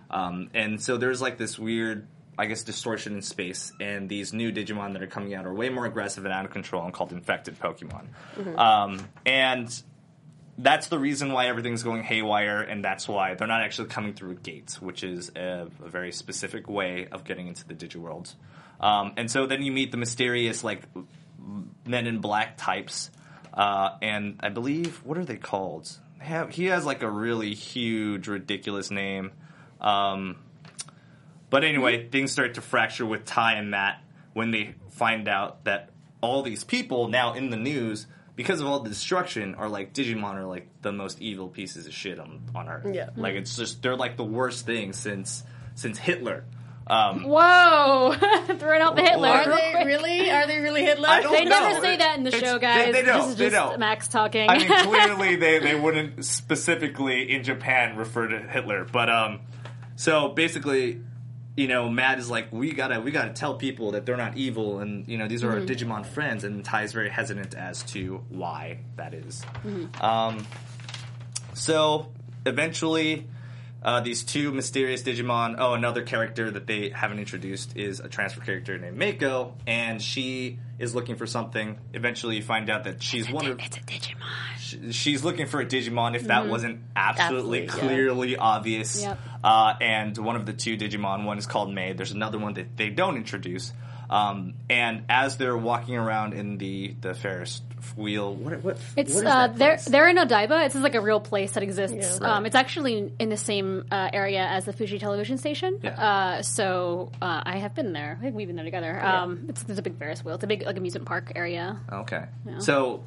[0.09, 4.51] um, and so there's like this weird i guess distortion in space and these new
[4.51, 7.11] digimon that are coming out are way more aggressive and out of control and called
[7.11, 8.07] infected pokemon
[8.57, 9.83] um, and
[10.61, 14.35] that's the reason why everything's going haywire, and that's why they're not actually coming through
[14.35, 18.33] gates, which is a, a very specific way of getting into the Digiworld.
[18.79, 20.83] Um, and so then you meet the mysterious, like,
[21.85, 23.11] men in black types,
[23.53, 25.89] uh, and I believe, what are they called?
[26.19, 29.31] Have, he has, like, a really huge, ridiculous name.
[29.79, 30.37] Um,
[31.49, 34.01] but anyway, things start to fracture with Tai and Matt
[34.33, 35.89] when they find out that
[36.21, 40.35] all these people now in the news, because of all the destruction, are like Digimon
[40.35, 42.85] are like the most evil pieces of shit on on Earth.
[42.93, 43.09] Yeah.
[43.15, 45.43] like it's just they're like the worst thing since
[45.75, 46.45] since Hitler.
[46.87, 48.15] Um, Whoa!
[48.57, 49.27] Throwing out the Hitler.
[49.29, 49.85] Are they quick.
[49.85, 50.29] really?
[50.31, 51.07] Are they really Hitler?
[51.07, 51.51] I don't They know.
[51.69, 52.91] never say that in the It's- show, they- guys.
[52.93, 53.79] they don't, This is they just don't.
[53.79, 54.49] Max talking.
[54.49, 59.41] I mean, clearly they, they wouldn't specifically in Japan refer to Hitler, but um,
[59.95, 61.01] so basically,
[61.55, 64.79] you know, Matt is like, we gotta we gotta tell people that they're not evil,
[64.79, 68.23] and you know these are our Digimon friends, and Tai is very hesitant as to
[68.29, 69.43] why that is.
[69.99, 70.45] Um,
[71.53, 72.11] so
[72.45, 73.27] eventually.
[73.83, 75.55] Uh, these two mysterious Digimon.
[75.57, 80.59] Oh, another character that they haven't introduced is a transfer character named Mako, and she
[80.77, 81.79] is looking for something.
[81.91, 84.11] Eventually, you find out that she's one of it's a Digimon.
[84.91, 87.87] sh- she's looking for a Digimon if that wasn't absolutely, Absolutely, yeah.
[87.95, 89.01] clearly obvious.
[89.01, 89.19] Yep.
[89.43, 91.93] Uh, and one of the two Digimon, one is called May.
[91.93, 93.73] There's another one that they don't introduce.
[94.11, 97.61] Um, and as they're walking around in the the Ferris
[97.95, 100.65] wheel, what what It's what is uh, that they're they're in Odaiba.
[100.65, 102.19] It's just like a real place that exists.
[102.21, 102.35] Yeah.
[102.35, 105.79] um, it's actually in the same uh, area as the Fuji Television Station.
[105.81, 105.91] Yeah.
[105.91, 108.17] Uh, so uh, I have been there.
[108.19, 109.01] I think we've been there together.
[109.01, 110.35] Um, it's there's a big Ferris wheel.
[110.35, 112.25] It's a big like amusement park area, okay.
[112.59, 113.03] So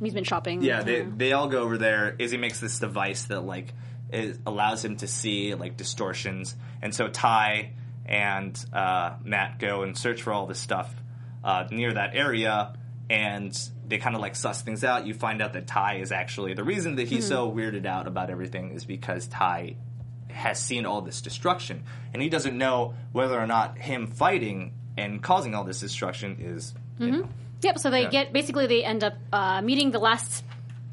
[0.00, 0.62] amusement shopping.
[0.62, 2.14] Yeah, they, they all go over there.
[2.18, 3.72] Izzy makes this device that like
[4.12, 7.70] it allows him to see like distortions, and so Tai
[8.06, 10.92] and uh, Matt go and search for all this stuff
[11.44, 12.74] uh, near that area,
[13.08, 15.06] and they kind of like suss things out.
[15.06, 18.30] You find out that Tai is actually the reason that he's so weirded out about
[18.30, 19.76] everything is because Tai
[20.28, 25.22] has seen all this destruction, and he doesn't know whether or not him fighting and
[25.22, 26.74] causing all this destruction is.
[27.62, 27.78] Yep.
[27.78, 28.10] So they Yeah.
[28.10, 30.44] get basically they end up uh, meeting the last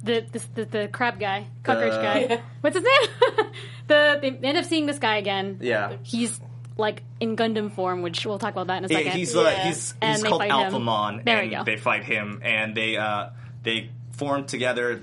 [0.03, 2.41] the the, the, the crab guy, cockroach Uh, guy.
[2.61, 3.47] What's his name?
[3.87, 5.57] the they end up seeing this guy again.
[5.61, 5.97] Yeah.
[6.03, 6.39] He's
[6.77, 9.11] like in Gundam form, which we'll talk about that in a Yeah, second.
[9.13, 9.67] he's uh, Yeah.
[9.67, 10.73] he's And he's they called fight him.
[10.73, 11.63] Alphamon, There we and go.
[11.65, 13.29] they fight him, and they uh,
[13.63, 15.01] they form together.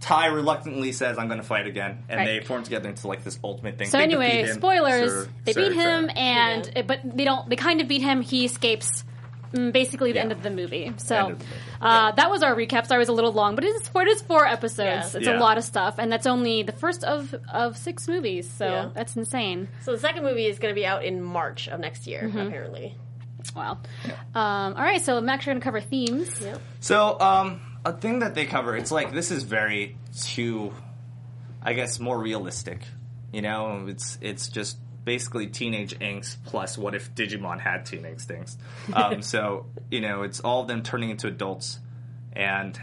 [0.00, 2.26] Tai reluctantly says, "I'm going to fight again," and Right.
[2.40, 3.88] they form together into like this ultimate thing.
[3.88, 4.54] So They anyway, defeat him.
[4.56, 5.10] spoilers.
[5.10, 6.12] Sir- they Sir beat him, Trevor.
[6.18, 6.82] and Yeah.
[6.82, 7.48] but they don't.
[7.48, 8.20] They kind of beat him.
[8.20, 9.02] He escapes.
[9.52, 10.22] Mm, Basically, the Yeah.
[10.22, 10.92] end of the movie.
[10.96, 11.44] So the movie.
[11.80, 12.86] uh, that was our recap.
[12.86, 15.12] Sorry, it was a little long, but it is four, it is four episodes.
[15.14, 15.18] Yeah.
[15.18, 15.38] It's Yeah.
[15.38, 18.48] a lot of stuff, and that's only the first of of six movies.
[18.50, 18.88] So Yeah.
[18.94, 19.68] that's insane.
[19.82, 22.38] So the second movie is going to be out in March of next year, Mm-hmm.
[22.38, 22.96] apparently.
[23.56, 23.78] Wow.
[24.34, 26.40] Um, all right, so Max, you're going to cover themes.
[26.40, 26.60] Yep.
[26.80, 30.72] So, um, a thing that they cover, it's like this is very too,
[31.60, 32.82] I guess, more realistic.
[33.32, 38.56] You know, it's it's just basically teenage angst plus what if Digimon had teen instincts.
[38.92, 41.78] Um, so you know, it's all of them turning into adults,
[42.32, 42.78] and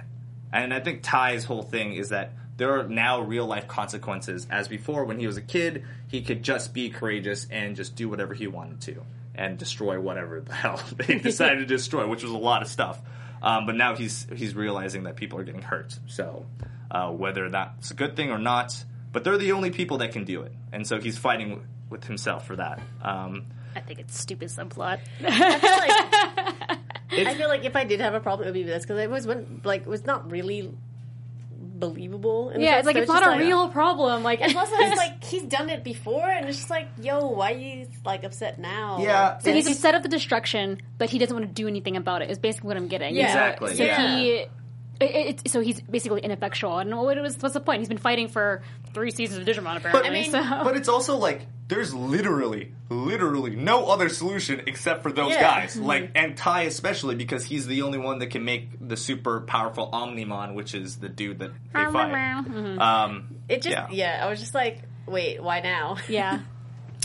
[0.51, 4.47] and I think Tai's whole thing is that there are now real life consequences.
[4.49, 8.10] As before, when he was a kid, he could just be courageous and just do
[8.10, 9.03] whatever he wanted to
[9.36, 12.99] and destroy whatever the hell they decided to destroy, which was a lot of stuff.
[13.41, 15.97] Um, but now he's he's realizing that people are getting hurt.
[16.08, 16.45] So
[16.91, 18.75] uh, whether that's a good thing or not,
[19.12, 22.45] but they're the only people that can do it, and so he's fighting with himself
[22.45, 22.80] for that.
[23.02, 23.45] Um,
[23.76, 25.00] I think it's stupid subplot.
[25.26, 26.78] I
[27.36, 29.28] feel like if I did have a problem, it would be this because it was
[29.28, 30.72] when, like it was not really
[31.52, 32.50] believable.
[32.50, 34.24] in yeah, it's like so it's not a like- real problem.
[34.24, 37.54] Like, And plus, it's like he's done it before, and it's just like, yo, why
[37.54, 39.00] are you like upset now?
[39.02, 39.38] Yeah.
[39.39, 42.30] so he's upset at the destruction, but he doesn't want to do anything about it.
[42.30, 43.15] Is basically what I'm getting.
[43.15, 43.26] Yeah.
[43.28, 44.17] Exactly, So yeah.
[44.17, 44.45] he.
[44.99, 46.73] It, it, so he's basically ineffectual.
[46.73, 47.38] I don't know what was.
[47.38, 47.79] What's the point?
[47.79, 48.62] He's been fighting for
[48.93, 50.01] three seasons of Digimon, apparently.
[50.01, 50.41] But, mean, so.
[50.63, 55.41] but it's also like there's literally, literally no other solution except for those Yeah.
[55.41, 55.77] guys.
[55.77, 59.89] Like and Tai especially because he's the only one that can make the super powerful
[59.91, 62.79] Omnimon, which is the dude that they fight.
[62.79, 63.88] Um, It just, Yeah.
[63.91, 64.25] yeah.
[64.25, 65.97] I was just like, wait, why now?
[66.09, 66.39] yeah.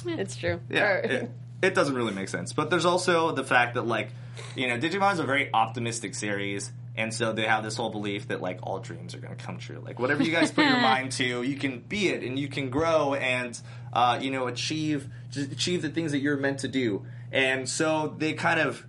[0.06, 0.60] it's true.
[0.70, 1.30] yeah, Or- it,
[1.62, 2.52] it doesn't really make sense.
[2.54, 4.08] But there's also the fact that like,
[4.56, 6.72] you know, Digimon is a very optimistic series.
[6.96, 9.58] And so they have this whole belief that like all dreams are going to come
[9.58, 9.82] true.
[9.84, 12.70] Like whatever you guys put your mind to, you can be it, and you can
[12.70, 13.60] grow, and
[13.92, 17.04] uh, you know achieve achieve the things that you're meant to do.
[17.32, 18.86] And so they kind of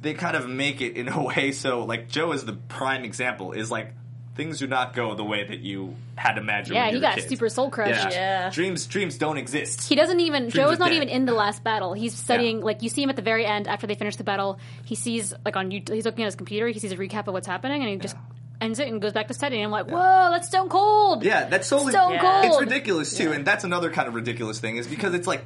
[0.00, 3.52] they kind of make it in a way so like Joe is the prime example
[3.52, 3.92] is like
[4.34, 6.74] things do not go the way that you had imagined.
[6.74, 7.28] Yeah, when he you were got kids.
[7.28, 8.12] super soul crushed.
[8.12, 8.50] Yeah.
[8.50, 9.88] Dreams dreams don't exist.
[9.88, 10.50] He doesn't even.
[10.50, 10.96] Joe are is not dead.
[10.96, 11.92] even in the last battle.
[11.94, 12.58] He's studying.
[12.58, 12.64] Yeah.
[12.64, 14.58] Like you see him at the very end after they finish the battle.
[14.84, 15.94] He sees like on YouTube.
[15.94, 16.68] He's looking at his computer.
[16.68, 18.16] He sees a recap of what's happening, and he just
[18.60, 19.64] ends it and goes back to studying.
[19.64, 21.24] I'm like, whoa, that's Stone Cold.
[21.24, 22.44] Yeah, that's totally Stone Cold.
[22.44, 25.44] It's ridiculous too, and that's another kind of ridiculous thing is because it's like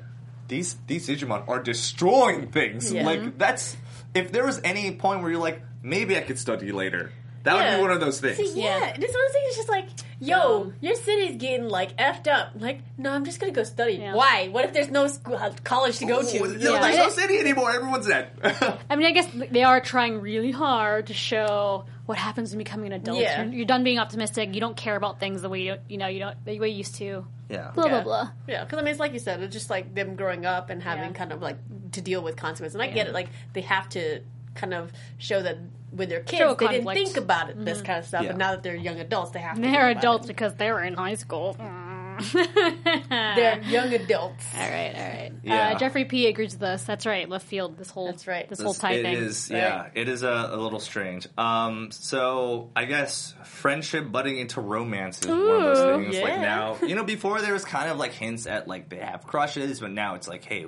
[0.48, 2.92] these these Digimon are destroying things.
[2.92, 3.04] Yeah.
[3.04, 3.76] Like that's
[4.14, 7.12] if there was any point where you're like, maybe I could study later.
[7.48, 8.36] That would be one of those things.
[8.36, 8.78] See, yeah.
[8.78, 8.96] Yeah.
[8.98, 9.86] This one thing is just like,
[10.20, 12.52] yo, your city's getting like effed up.
[12.56, 13.94] Like, no, I'm just gonna go study.
[13.94, 14.14] Yeah.
[14.14, 14.48] Why?
[14.48, 16.38] What if there's no school, uh, college to go Ooh, to?
[16.58, 16.80] no, Yeah.
[16.80, 17.70] There's no city anymore.
[17.72, 18.30] Everyone's dead.
[18.90, 22.86] I mean, I guess they are trying really hard to show what happens when becoming
[22.86, 23.20] an adult.
[23.20, 23.42] Yeah.
[23.44, 24.54] You're, you're done being optimistic.
[24.54, 26.76] You don't care about things the way you you know you don't the way you
[26.78, 27.26] used to.
[27.50, 27.70] yeah.
[27.74, 27.90] Blah Yeah.
[27.90, 28.30] blah blah.
[28.46, 30.82] Yeah, because I mean, it's like you said, it's just like them growing up and
[30.82, 31.12] having Yeah.
[31.12, 31.58] kind of like
[31.92, 32.74] to deal with consequences.
[32.74, 34.20] And I get it, like they have to
[34.58, 35.56] kind of show that
[35.92, 38.22] with their kids, they didn't think about it, this kind of stuff.
[38.22, 38.32] Yeah.
[38.32, 39.62] But now that they're young adults, they have to.
[39.62, 40.28] They're adults it.
[40.28, 41.54] because they were in high school.
[41.58, 44.44] They're young adults.
[44.54, 45.32] All right, all right.
[45.42, 45.70] Yeah.
[45.70, 46.84] Uh, Jeffrey P agrees with us.
[46.84, 47.28] That's right.
[47.28, 47.78] Left field.
[47.78, 48.48] This whole That's right.
[48.48, 49.16] This whole This- tie it thing.
[49.16, 51.26] is, yeah, it is a, a little strange.
[51.38, 56.20] Um, so I guess friendship budding into romance is one of those Ooh, things.
[56.20, 59.26] Like now, you know, before there was kind of like hints at like they have
[59.26, 60.66] crushes, but now it's like, hey,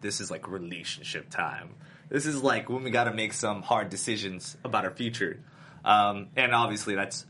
[0.00, 1.74] this is like relationship time.
[2.10, 5.40] This is like when we got to make some hard decisions about our future,
[5.84, 7.24] um, and obviously that's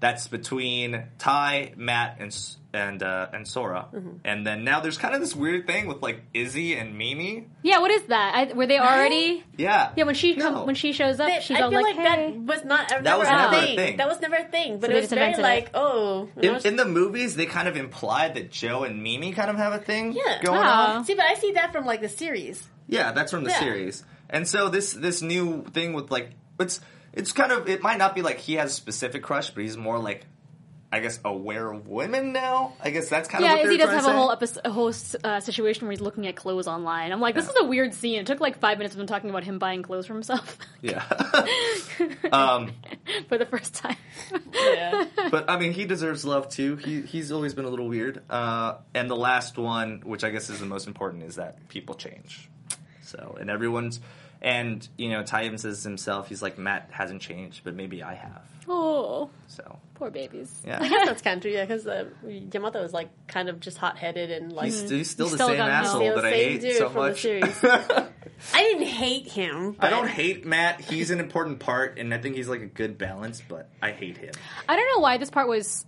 [0.00, 2.36] that's between Tai, Matt, and
[2.74, 4.08] and uh, and Sora, Mm-hmm.
[4.24, 7.46] and then now there's kind of this weird thing with like Izzy and Mimi.
[7.62, 7.78] Yeah.
[7.80, 8.34] What is that?
[8.34, 9.44] I, were they already?
[9.58, 10.04] Yeah, Yeah.
[10.04, 10.50] When she No.
[10.50, 12.64] come, when she shows up, They- she's I all feel like, like, "Hey." that was
[12.64, 13.76] not That never was a never a thing.
[13.76, 13.96] thing.
[13.98, 14.80] That was never a thing.
[14.80, 15.70] But So it was just very like, it.
[15.74, 19.50] oh, In, was- in the movies, they kind of implied that Joe and Mimi kind
[19.50, 20.40] of have a thing Yeah.
[20.42, 20.62] going Oh.
[20.96, 21.04] on.
[21.04, 22.66] see, but I see that from like the series.
[22.88, 23.58] Yeah, that's from the Yeah.
[23.60, 24.02] series.
[24.32, 26.80] And so this this new thing with like it's
[27.12, 29.76] it's kind of it might not be like he has a specific crush, but he's
[29.76, 30.24] more like
[30.90, 32.74] I guess aware of women now.
[32.78, 34.92] I guess that's kind of Yeah, he does have a whole episode, a whole
[35.24, 37.12] uh, situation where he's looking at clothes online.
[37.12, 38.20] I'm like, this is a weird scene.
[38.20, 41.02] It took like five minutes of him talking about him buying clothes for himself Yeah.
[42.32, 42.72] um,
[43.30, 43.96] for the first time.
[44.52, 45.06] Yeah.
[45.30, 46.76] but I mean, he deserves love too.
[46.76, 48.22] He he's always been a little weird.
[48.28, 51.94] Uh, and the last one, which I guess is the most important, is that people
[51.94, 52.50] change.
[53.00, 53.98] So and everyone's
[54.42, 58.14] and you know Tai even says himself, he's like Matt hasn't changed, but maybe I
[58.14, 58.42] have.
[58.68, 60.60] oh, So poor babies.
[60.66, 63.60] Yeah, I guess that's kind of true, yeah, because uh, Yamato was like kind of
[63.60, 64.66] just hot headed and like.
[64.66, 67.24] he's, he's still He's the still same asshole that I hate so much.
[68.54, 69.76] I didn't hate him.
[69.78, 70.80] I don't hate Matt.
[70.80, 73.40] He's an important part, and I think he's like a good balance.
[73.46, 74.32] But I hate him.
[74.68, 75.86] I don't know why this part was.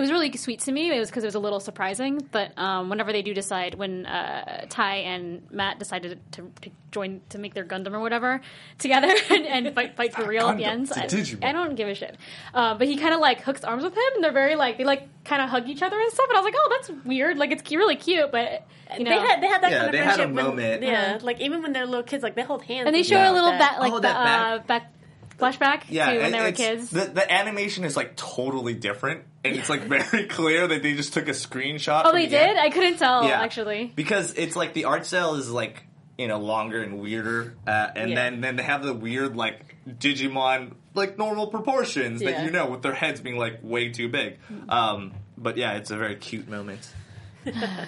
[0.00, 0.90] It was really sweet to me.
[0.90, 2.26] It was because it was a little surprising.
[2.32, 7.20] But um, whenever they do decide, when uh, Tai and Matt decided to, to join
[7.28, 8.40] to make their Gundam or whatever
[8.78, 11.44] together and, and fight fight for real at the end, it's a I, Digimon.
[11.44, 12.16] I don't give a shit.
[12.54, 14.84] Uh, but he kind of like hooks arms with him, and they're very like they
[14.84, 16.26] like kind of hug each other and stuff.
[16.30, 17.36] And I was like, oh, that's weird.
[17.36, 19.10] Like it's really cute, but you know.
[19.10, 20.82] they had they had that Yeah, kind of they had a friendship when- moment.
[20.82, 22.86] yeah, like even when they're little kids, like they hold hands.
[22.86, 23.32] and they show Yeah.
[23.32, 24.92] a little That- back, like oh, the, that uh, back
[25.40, 26.90] flashback Yeah, to when they were kids.
[26.90, 31.12] The, the animation is like totally different, and it's like very clear that they just
[31.14, 32.02] took a screenshot.
[32.04, 32.50] oh, they the did.
[32.50, 33.40] an- I couldn't tell Yeah.
[33.40, 33.92] actually.
[33.94, 35.84] because it's like the art style is like
[36.18, 38.16] you know longer and weirder, uh, and Yeah.
[38.16, 42.82] then then they have the weird like Digimon like normal proportions that you know with
[42.82, 44.38] their heads being like way too big.
[44.68, 46.86] Um, but yeah, it's a very cute moment.
[47.46, 47.86] yeah.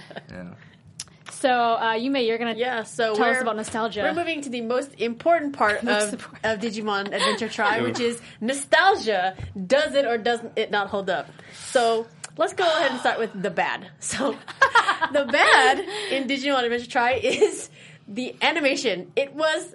[1.33, 4.03] So, uh, Yume, you're gonna Yeah, so tell us about nostalgia.
[4.03, 6.45] We're moving to the most important part Most of, important.
[6.45, 9.35] of Digimon Adventure Tri, which is nostalgia.
[9.67, 11.29] Does it or doesn't it not hold up?
[11.69, 13.89] So let's go ahead and start with the bad.
[13.99, 14.33] So
[15.13, 17.71] the bad in Digimon Adventure Tri is
[18.07, 19.11] the animation.
[19.17, 19.75] It was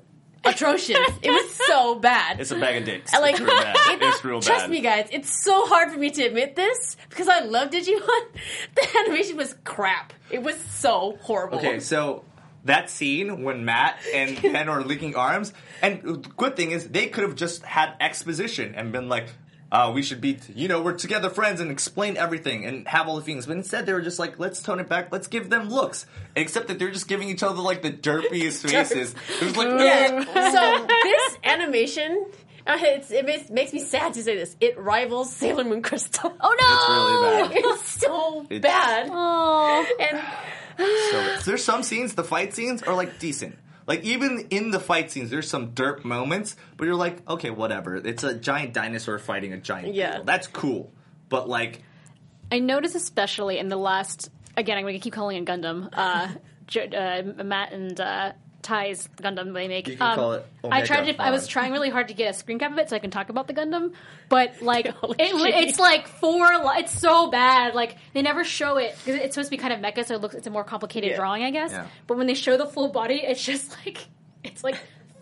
[0.53, 0.97] atrocious.
[1.21, 2.39] it was so bad.
[2.39, 3.13] It's a bag of dicks.
[3.13, 3.75] I like it's real bad.
[3.75, 4.69] it- it's real Trust bad.
[4.71, 5.07] me, guys.
[5.11, 8.07] It's so hard for me to admit this because I love Digimon.
[8.75, 10.13] The animation was crap.
[10.29, 11.57] It was so horrible.
[11.59, 12.23] Okay, so
[12.65, 17.07] that scene when Matt and Ken are linking arms, and the good thing is they
[17.07, 19.27] could have just had exposition and been like,
[19.71, 23.15] uh, we should be, you know, we're together friends and explain everything and have all
[23.17, 23.45] the feelings.
[23.45, 26.05] But instead, they were just like, let's tone it back, let's give them looks.
[26.35, 29.13] Except that they're just giving each other like the derpiest faces.
[29.41, 30.23] It was like, Yeah.
[30.51, 32.25] so this animation,
[32.65, 34.55] uh, it's, it makes, makes me sad to say this.
[34.61, 36.33] It rivals Sailor Moon Crystal.
[36.39, 37.49] oh no!
[37.51, 37.73] It's really bad.
[37.79, 39.09] It's so It's- bad.
[39.11, 40.21] Oh, And
[41.39, 43.57] So there's some scenes, the fight scenes are like decent.
[43.87, 47.95] Like even in the fight scenes, there's some derp moments, but you're like, okay, whatever.
[47.95, 50.09] It's a giant dinosaur fighting a giant Yeah.
[50.11, 50.25] beetle.
[50.25, 50.91] That's cool.
[51.29, 51.81] But like,
[52.51, 54.29] I noticed especially in the last.
[54.57, 55.89] Again, I'm going to keep calling it Gundam.
[55.93, 56.27] Uh,
[56.67, 59.87] J- uh, Matt and uh, Tai's Gundam they make.
[59.87, 60.99] Um, You can call it I tried.
[61.01, 62.95] Omega To, I was trying really hard to get a screen cap of it so
[62.95, 63.93] I can talk about the Gundam,
[64.29, 66.47] but like it, it's like four.
[66.77, 67.75] It's so bad.
[67.75, 70.21] Like they never show it because it's supposed to be kind of mecha, so it
[70.21, 71.17] looks it's a more complicated Yeah.
[71.17, 71.71] drawing, I guess.
[71.71, 71.87] Yeah.
[72.07, 73.99] But when they show the full body, it's just like
[74.43, 74.75] it's like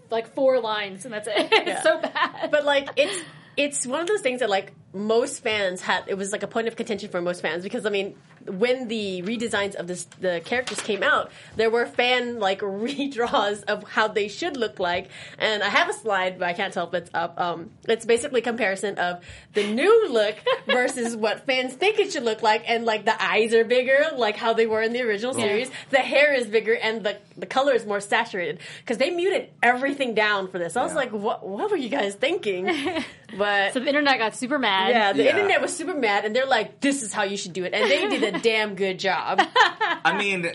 [0.10, 1.34] like four lines and that's it.
[1.52, 1.82] it's Yeah.
[1.84, 2.50] so bad.
[2.52, 3.22] but like it's
[3.58, 6.68] it's one of those things that like most fans had it was like a point
[6.68, 8.16] of contention for most fans because I mean
[8.48, 13.84] when the redesigns of this the characters came out there were fan like redraws of
[13.84, 15.10] how they should look like.
[15.38, 17.40] And I have a slide but I can't tell if it's up.
[17.40, 20.36] Um it's basically a comparison of the new look
[20.68, 22.64] versus what fans think it should look like.
[22.70, 25.70] And like the eyes are bigger like how they were in the original series.
[25.90, 28.60] The hair is bigger and the the color is more saturated.
[28.80, 30.78] Because they muted everything down for this.
[30.78, 30.96] I was Yeah.
[30.98, 32.70] like what what were you guys thinking?
[33.38, 34.85] But so the internet got super mad.
[34.90, 35.32] Yeah, the Yeah.
[35.32, 37.90] internet was super mad, and they're like, "This is how you should do it," and
[37.90, 39.42] they did a damn good job.
[40.06, 40.52] I mean,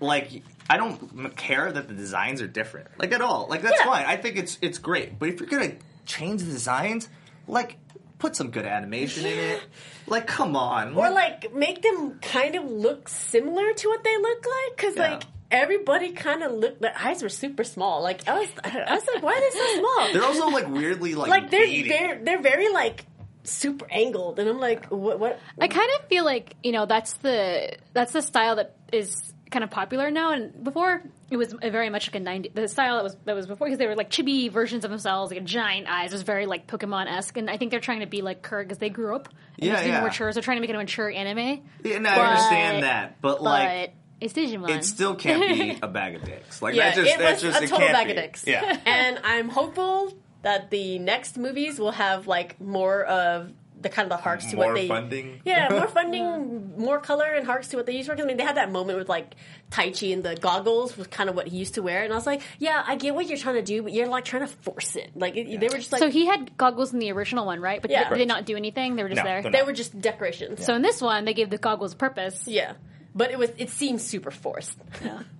[0.00, 3.46] like, I don't m- care that the designs are different, like at all.
[3.48, 3.86] Like that's Yeah.
[3.86, 4.04] fine.
[4.06, 5.18] I think it's it's great.
[5.18, 5.72] But if you're gonna
[6.06, 7.08] change the designs,
[7.46, 7.76] like,
[8.18, 9.62] put some good animation in it.
[10.04, 10.96] Like, come on.
[10.96, 15.12] or like make them kind of look similar to what they look like, because Yeah.
[15.12, 16.82] like everybody kind of looked.
[16.82, 18.02] Their eyes were super small.
[18.02, 20.12] Like I was, I was like, why are they so small?
[20.12, 21.88] they're also like weirdly like like they're beady.
[21.88, 23.06] they're they're very like
[23.44, 25.18] super angled, and I'm like, what?
[25.18, 25.38] what?
[25.60, 29.62] I kind of feel like you know that's the that's the style that is kind
[29.64, 30.32] of popular now.
[30.32, 33.46] And before it was very much like a ninety the style that was that was
[33.46, 36.12] before because they were like chibi versions of themselves, like giant eyes.
[36.12, 38.66] It was very like Pokemon esque, and I think they're trying to be like Kurt
[38.66, 39.28] because they grew up.
[39.58, 40.00] And Yeah, it's even yeah.
[40.00, 40.30] more mature.
[40.30, 41.62] So they're trying to make it a mature anime.
[41.84, 44.70] Yeah, and I understand that, but, But like, it's Digimon.
[44.70, 46.62] it still can't be a bag of dicks.
[46.62, 48.12] Like Yeah, that just it that's was just a it total can't bag be.
[48.12, 48.46] of dicks.
[48.46, 48.78] Yeah.
[48.86, 54.16] and I'm hopeful that the next movies will have like more of the kind of
[54.16, 55.40] the harks to More what they funding.
[55.44, 58.22] Yeah, more funding, more color and harks to what they used to.
[58.22, 59.34] I mean, they had that moment with like
[59.72, 62.24] Taichi and the goggles was kind of what he used to wear, and I was
[62.26, 64.94] like, yeah, I get what you're trying to do, but you're like trying to force
[64.94, 65.10] it.
[65.16, 67.82] Like it, they were just like so he had goggles in the original one, right?
[67.82, 68.08] But Yeah.
[68.08, 68.94] they did not do anything.
[68.94, 69.50] They were just No, there.
[69.50, 70.64] they're were just decorations.
[70.64, 72.46] So in this one, they gave the goggles a purpose.
[72.46, 72.74] yeah,
[73.16, 74.78] but it was it seemed super forced.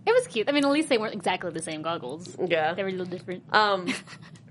[0.04, 0.48] It was cute.
[0.48, 2.36] I mean, at least they weren't exactly the same goggles.
[2.44, 2.74] Yeah.
[2.74, 3.44] They were a little different.
[3.54, 3.86] Um,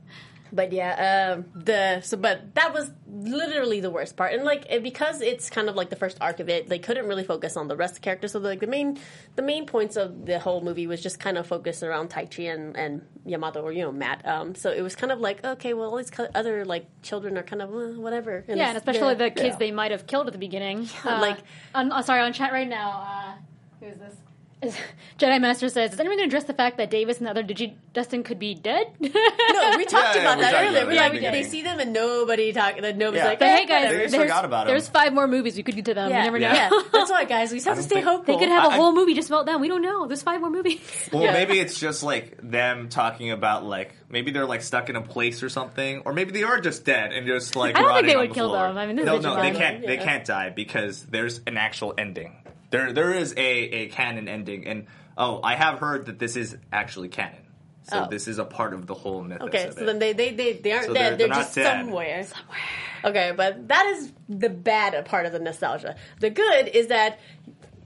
[0.51, 4.83] but yeah, um, the so but that was literally the worst part, and like it,
[4.83, 7.67] because it's kind of like the first arc of it, they couldn't really focus on
[7.67, 8.31] the rest of the characters.
[8.33, 8.99] So like the main
[9.35, 12.75] the main points of the whole movie was just kind of focused around Taichi and
[12.75, 14.27] and Yamato or you know Matt.
[14.27, 17.37] Um, so it was kind of like okay, well all these co- other like children
[17.37, 18.43] are kind of uh, whatever.
[18.47, 19.29] Yeah, and especially yeah.
[19.29, 19.55] the kids Yeah.
[19.57, 20.89] they might have killed at the beginning.
[21.03, 21.39] Uh, like-
[21.73, 23.01] on, oh, sorry, on chat right now.
[23.05, 23.33] Uh,
[23.79, 24.15] who is this?
[25.19, 27.43] Jedi Master says, "Is anyone going to address the fact that Davis and the other
[27.43, 30.77] Digi Dustin could be dead?" No, we talked Yeah, about we that talked earlier.
[30.83, 32.79] about We're it like, at they see them and nobody talk.
[32.79, 33.25] That nobody's Yeah.
[33.29, 33.91] like, But eh, hey, guys.
[33.91, 34.67] They just there's, forgot about 'em.
[34.67, 36.09] there's five more movies we could do to them.
[36.09, 36.19] Yeah.
[36.19, 36.51] You never know.
[36.53, 37.51] Yeah, that's why, guys.
[37.51, 38.33] We just have to stay think- hopeful.
[38.37, 39.61] They could have a I- whole movie just about them.
[39.61, 40.07] We don't know.
[40.07, 40.79] There's five more movies.
[41.11, 41.33] Well, Yeah.
[41.33, 45.43] maybe it's just like them talking about like maybe they're like stuck in a place
[45.43, 47.77] or something, or maybe they are just dead and just like.
[47.77, 48.67] I don't think they would the kill floor.
[48.67, 48.77] them.
[48.77, 49.85] I mean, no, no, they can't.
[49.85, 52.37] They can't die because there's an actual ending.
[52.71, 56.57] There, there is a a canon ending, and oh, I have heard that this is
[56.73, 57.37] actually canon.
[57.83, 58.07] So Oh.
[58.09, 59.41] this is a part of the whole myth.
[59.41, 59.85] Okay, of so it.
[59.85, 61.17] then they they they, they aren't So dead.
[61.17, 61.85] they're- They're, they're just dead.
[61.85, 62.23] somewhere.
[62.23, 62.57] Somewhere.
[63.03, 65.95] Okay, but that is the bad part of the nostalgia.
[66.19, 67.19] The good is that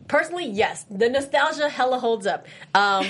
[0.08, 2.46] personally, yes, the nostalgia hella holds up.
[2.76, 3.06] Um,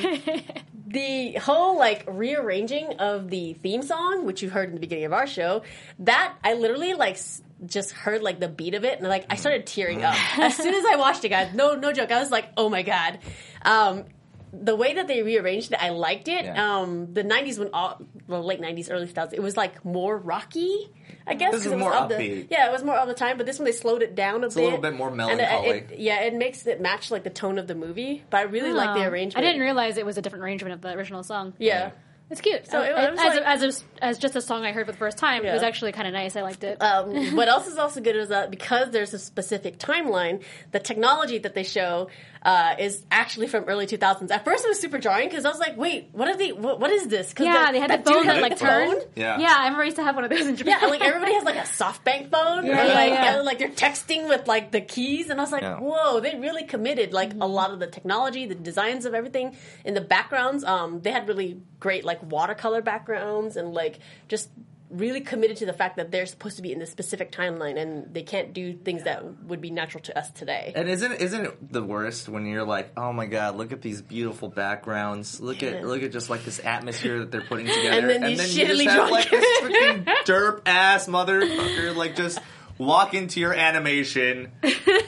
[0.87, 5.13] the whole like rearranging of the theme song, which you heard in the beginning of
[5.13, 5.63] our show,
[5.99, 9.35] that I literally like s- just heard like the beat of it and like I
[9.35, 11.53] started tearing up as soon as I watched it, guys.
[11.53, 12.11] No, no joke.
[12.11, 13.19] I was like, oh my god.
[13.63, 14.05] Um,
[14.53, 16.45] the way that they rearranged it, I liked it.
[16.45, 16.77] Yeah.
[16.79, 20.89] Um, the '90s when all well, late '90s, early 2000s, it was like more rocky.
[21.27, 22.47] I guess This is 'cause it was more of the- upbeat.
[22.51, 23.37] yeah, it was more all the time.
[23.37, 24.55] But this one they slowed it down a a bit.
[24.57, 25.69] little bit more And melancholy.
[25.69, 28.23] it- it- yeah, it makes it match like the tone of the movie.
[28.29, 29.09] But I really like the Oh.
[29.09, 29.43] arrangement.
[29.43, 31.53] I didn't realize it was a different arrangement of the original song.
[31.57, 31.91] Yeah.
[32.27, 32.65] It's cute.
[32.67, 33.63] So it- it was as, like- a, as,
[34.01, 36.07] a, as just a song I heard for the first time, it was actually kind
[36.07, 36.35] of nice.
[36.35, 36.81] I liked it.
[36.81, 41.37] Um, what else is also good is that because there's a specific timeline, the technology
[41.37, 42.07] that they show
[42.45, 44.29] uh, is actually from early 2000s.
[44.31, 46.51] At first, it was super jarring because I was like, "Wait, what are they?
[46.53, 48.67] What, what is this?" 'Cause yeah, the- they had the phone that like a phone.
[48.69, 49.05] turned.
[49.15, 49.39] Yeah.
[49.39, 49.55] yeah.
[49.57, 50.77] I remember I used to have one of those in Japan.
[50.81, 53.35] Yeah, like everybody has like a SoftBank phone, Yeah, or yeah, like yeah.
[53.39, 55.79] uh, like they're texting with like the keys, and I was like, Yeah.
[55.79, 59.95] whoa, they really committed like a lot of the technology, the designs of everything in
[59.95, 60.63] the backgrounds.
[60.63, 64.49] Um, they had really great like watercolor backgrounds and like just
[64.89, 68.13] really committed to the fact that they're supposed to be in this specific timeline and
[68.13, 70.73] they can't do things that would be natural to us today.
[70.75, 74.01] And isn't isn't it the worst when you're like, oh my god, look at these
[74.01, 75.69] beautiful backgrounds, look Yeah.
[75.71, 78.83] at look at just like this atmosphere that they're putting together, And then you just
[78.83, 82.39] have like this freaking derp ass motherfucker like just
[82.77, 84.51] walk into your animation.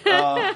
[0.08, 0.54] Uh,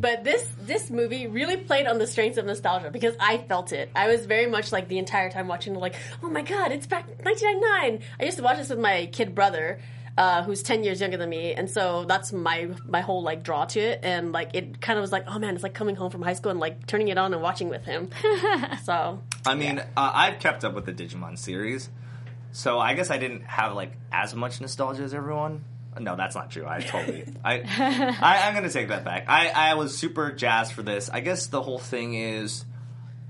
[0.00, 3.90] But this this movie really played on the strengths of nostalgia because I felt it.
[3.94, 7.06] I was very much like the entire time watching, like, oh my god, it's back
[7.22, 8.02] 1999.
[8.20, 9.80] I used to watch this with my kid brother,
[10.18, 13.64] uh, who's 10 years younger than me, and so that's my my whole like draw
[13.66, 14.00] to it.
[14.02, 16.34] And like it kind of was like, oh man, it's like coming home from high
[16.34, 18.10] school and like turning it on and watching with him.
[18.84, 21.88] so I mean, uh, I've kept up with the Digimon series,
[22.52, 25.64] so I guess I didn't have like as much nostalgia as everyone.
[25.98, 26.66] No, that's not true.
[26.66, 27.24] I totally.
[27.44, 27.60] I,
[28.20, 29.26] I I'm gonna take that back.
[29.28, 31.08] I I was super jazzed for this.
[31.10, 32.64] I guess the whole thing is,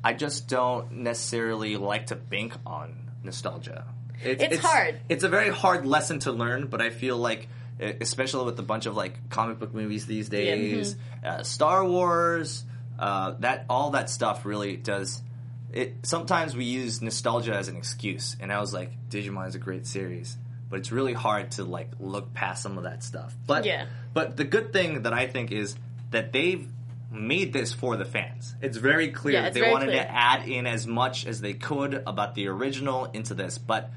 [0.04, 3.84] I just don't necessarily like to bank on nostalgia.
[4.22, 5.00] It's hard.
[5.08, 7.48] It's a very hard lesson to learn, but I feel like,
[7.78, 12.64] especially with a bunch of like comic book movies these days, uh, Star Wars,
[12.98, 15.22] uh, that all that stuff really does.
[15.72, 19.58] It sometimes we use nostalgia as an excuse, and I was like, Digimon is a
[19.58, 20.36] great series,
[20.68, 23.34] but it's really hard to like look past some of that stuff.
[23.46, 23.86] But Yeah.
[24.14, 25.76] but the good thing that I think is
[26.10, 26.66] that they've
[27.10, 28.54] made this for the fans.
[28.60, 30.02] It's very clear Yeah, that it's they very wanted clear.
[30.02, 33.90] to add in as much as they could about the original into this, but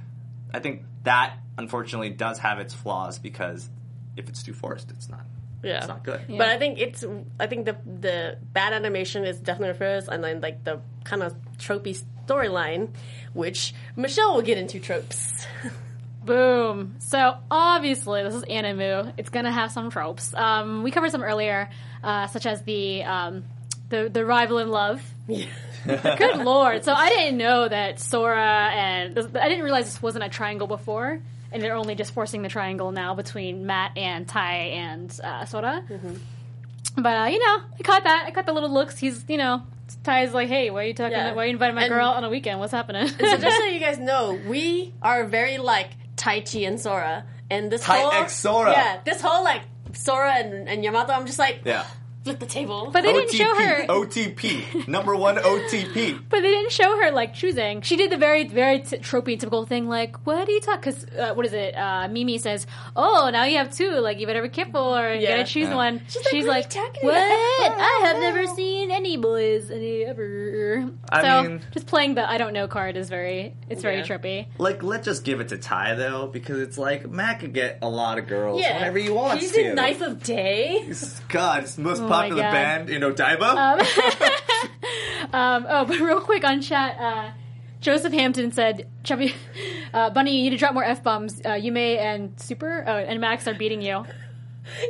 [0.53, 3.67] I think that unfortunately does have its flaws because
[4.15, 5.25] if it's too forced, it's not.
[5.63, 6.21] yeah, It's not good.
[6.29, 7.03] But I think it's
[7.39, 11.35] I think the the bad animation is definitely first, and then like the kind of
[11.57, 12.89] tropey storyline,
[13.33, 15.45] which Michelle will get into tropes.
[16.29, 16.95] Boom.
[16.99, 19.13] So obviously, this is Animu.
[19.17, 20.31] It's gonna have some tropes.
[20.35, 21.69] Um, we covered some earlier,
[22.03, 23.45] uh, such as the um,
[23.89, 25.01] the the rival in love.
[25.27, 26.83] Good lord!
[26.85, 31.19] So I didn't know that Sora and I didn't realize this wasn't a triangle before,
[31.51, 35.83] and they're only just forcing the triangle now between Matt and Tai and uh, Sora.
[36.95, 38.25] But uh, you know, I caught that.
[38.27, 38.99] I caught the little looks.
[38.99, 39.63] He's you know,
[40.03, 41.13] Tai's like, hey, why are you talking?
[41.17, 41.33] Yeah.
[41.33, 42.59] Why are you inviting my And- girl out on a weekend?
[42.59, 43.07] What's happening?
[43.07, 47.81] so just so you guys know, we are very like Taichi and Sora, and this
[47.83, 48.71] Tai whole X Sora.
[48.71, 49.61] yeah, this whole like
[49.93, 51.85] Sora and, and Yamato, I'm just like Yeah.
[52.23, 52.89] Flip the table.
[52.91, 53.85] but they didn't show her.
[53.87, 56.19] OTP, number one OTP.
[56.29, 57.81] But they didn't show her like choosing.
[57.81, 59.87] She did the very, very t- tropey, typical thing.
[59.87, 60.81] Like, what do you talk?
[60.81, 61.75] Because uh, what is it?
[61.75, 63.91] Uh, Mimi says, "Oh, now you have two.
[63.91, 65.37] Like, you better be careful, or you Yeah.
[65.37, 65.75] gotta choose Yeah.
[65.75, 67.71] one." She's She's, like, like, "What are "What?
[67.77, 72.37] I have never seen any boys any ever." I so mean- just playing the "I
[72.37, 74.03] don't know" card is very, it's very Yeah.
[74.05, 74.47] trippy.
[74.57, 77.89] Like, let's just give it to Tai though, because it's like Matt could get a
[77.89, 79.69] lot of girls yeah, whenever he wants He's to.
[79.69, 80.91] in Knife of Day.
[81.29, 82.51] God, it's the most my popular God.
[82.51, 83.85] band in Odaiba.
[85.31, 87.31] Um, oh, but real quick on chat, uh,
[87.81, 89.35] Joseph Hampton said, "Chubby,
[89.93, 91.39] uh, Bunny, you need to drop more f bombs.
[91.45, 94.05] Uh, Yume and Super uh, and Max are beating you."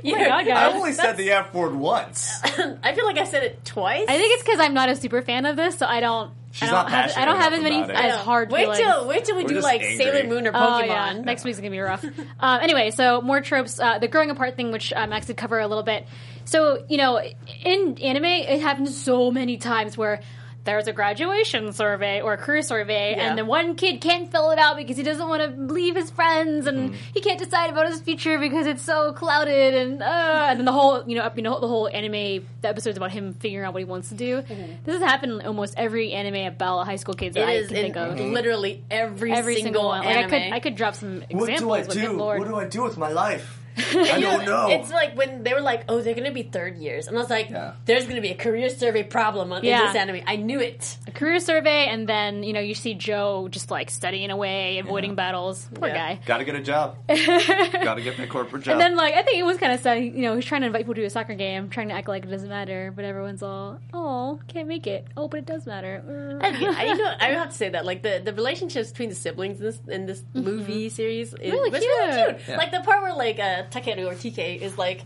[0.01, 0.74] Yeah, my God, guys.
[0.74, 2.39] I only said the F word once.
[2.84, 4.05] I feel like I said it twice.
[4.07, 6.32] I think it's because I'm not a super fan of this, so I don't.
[6.51, 7.17] She's I don't not have.
[7.17, 7.89] I don't have as many it.
[7.89, 8.51] as hard.
[8.51, 8.80] Wait feelings.
[8.80, 9.97] till wait till we We're do like angry.
[10.05, 10.88] Sailor Moon or Oh Pokemon.
[10.88, 12.03] yeah, next week's gonna be rough.
[12.39, 13.80] um, anyway, so more tropes.
[13.80, 16.07] Uh, the growing apart thing, which uh, Max did cover a little bit.
[16.50, 17.22] So you know,
[17.64, 20.22] in anime, it happens so many times where
[20.66, 23.30] there's a graduation survey or a career survey, Yeah.
[23.30, 26.10] and the one kid can't fill it out because he doesn't want to leave his
[26.12, 30.60] friends, and he can't decide about his future because it's so clouded, and uh, and
[30.60, 33.34] then the whole you know up- you know the whole anime the episodes about him
[33.34, 34.41] figuring out what he wants to do.
[34.84, 37.76] This has happened in almost every anime about high school kids that It I can
[37.78, 40.00] in think of literally every, every single, one.
[40.04, 40.30] Like I anime.
[40.32, 41.88] could, I could drop some examples.
[41.88, 42.12] What do I do?
[42.14, 42.39] Lord.
[42.39, 43.59] What do I do with my life?
[43.80, 44.69] I don't know.
[44.69, 47.30] It's like when they were like, "Oh, they're gonna be third years," and I was
[47.30, 47.73] like, Yeah.
[47.86, 49.88] "There's gonna be a career survey problem on Yeah.
[49.88, 50.97] this anime." I knew it.
[51.07, 55.15] a career survey, and then you know you see Joe just like studying away, avoiding
[55.15, 55.67] battles.
[55.73, 55.95] Poor Yeah.
[56.15, 56.19] guy.
[56.25, 56.97] Gotta get a job.
[57.07, 58.73] Gotta get my corporate job.
[58.73, 60.03] And then like I think it was kind of sad.
[60.03, 62.23] You know, he's trying to invite people to a soccer game, trying to act like
[62.23, 66.03] it doesn't matter, but everyone's all, "Oh, can't make it." Oh, but it does matter.
[66.41, 69.15] And, yeah, you know, I have to say that like the, the relationships between the
[69.15, 71.51] siblings in this in this movie series is Mm-hmm.
[71.51, 72.38] Really was really cute.
[72.38, 72.49] cute.
[72.49, 72.57] Yeah.
[72.57, 75.01] Like the part where like uh, Takeru or TK is like.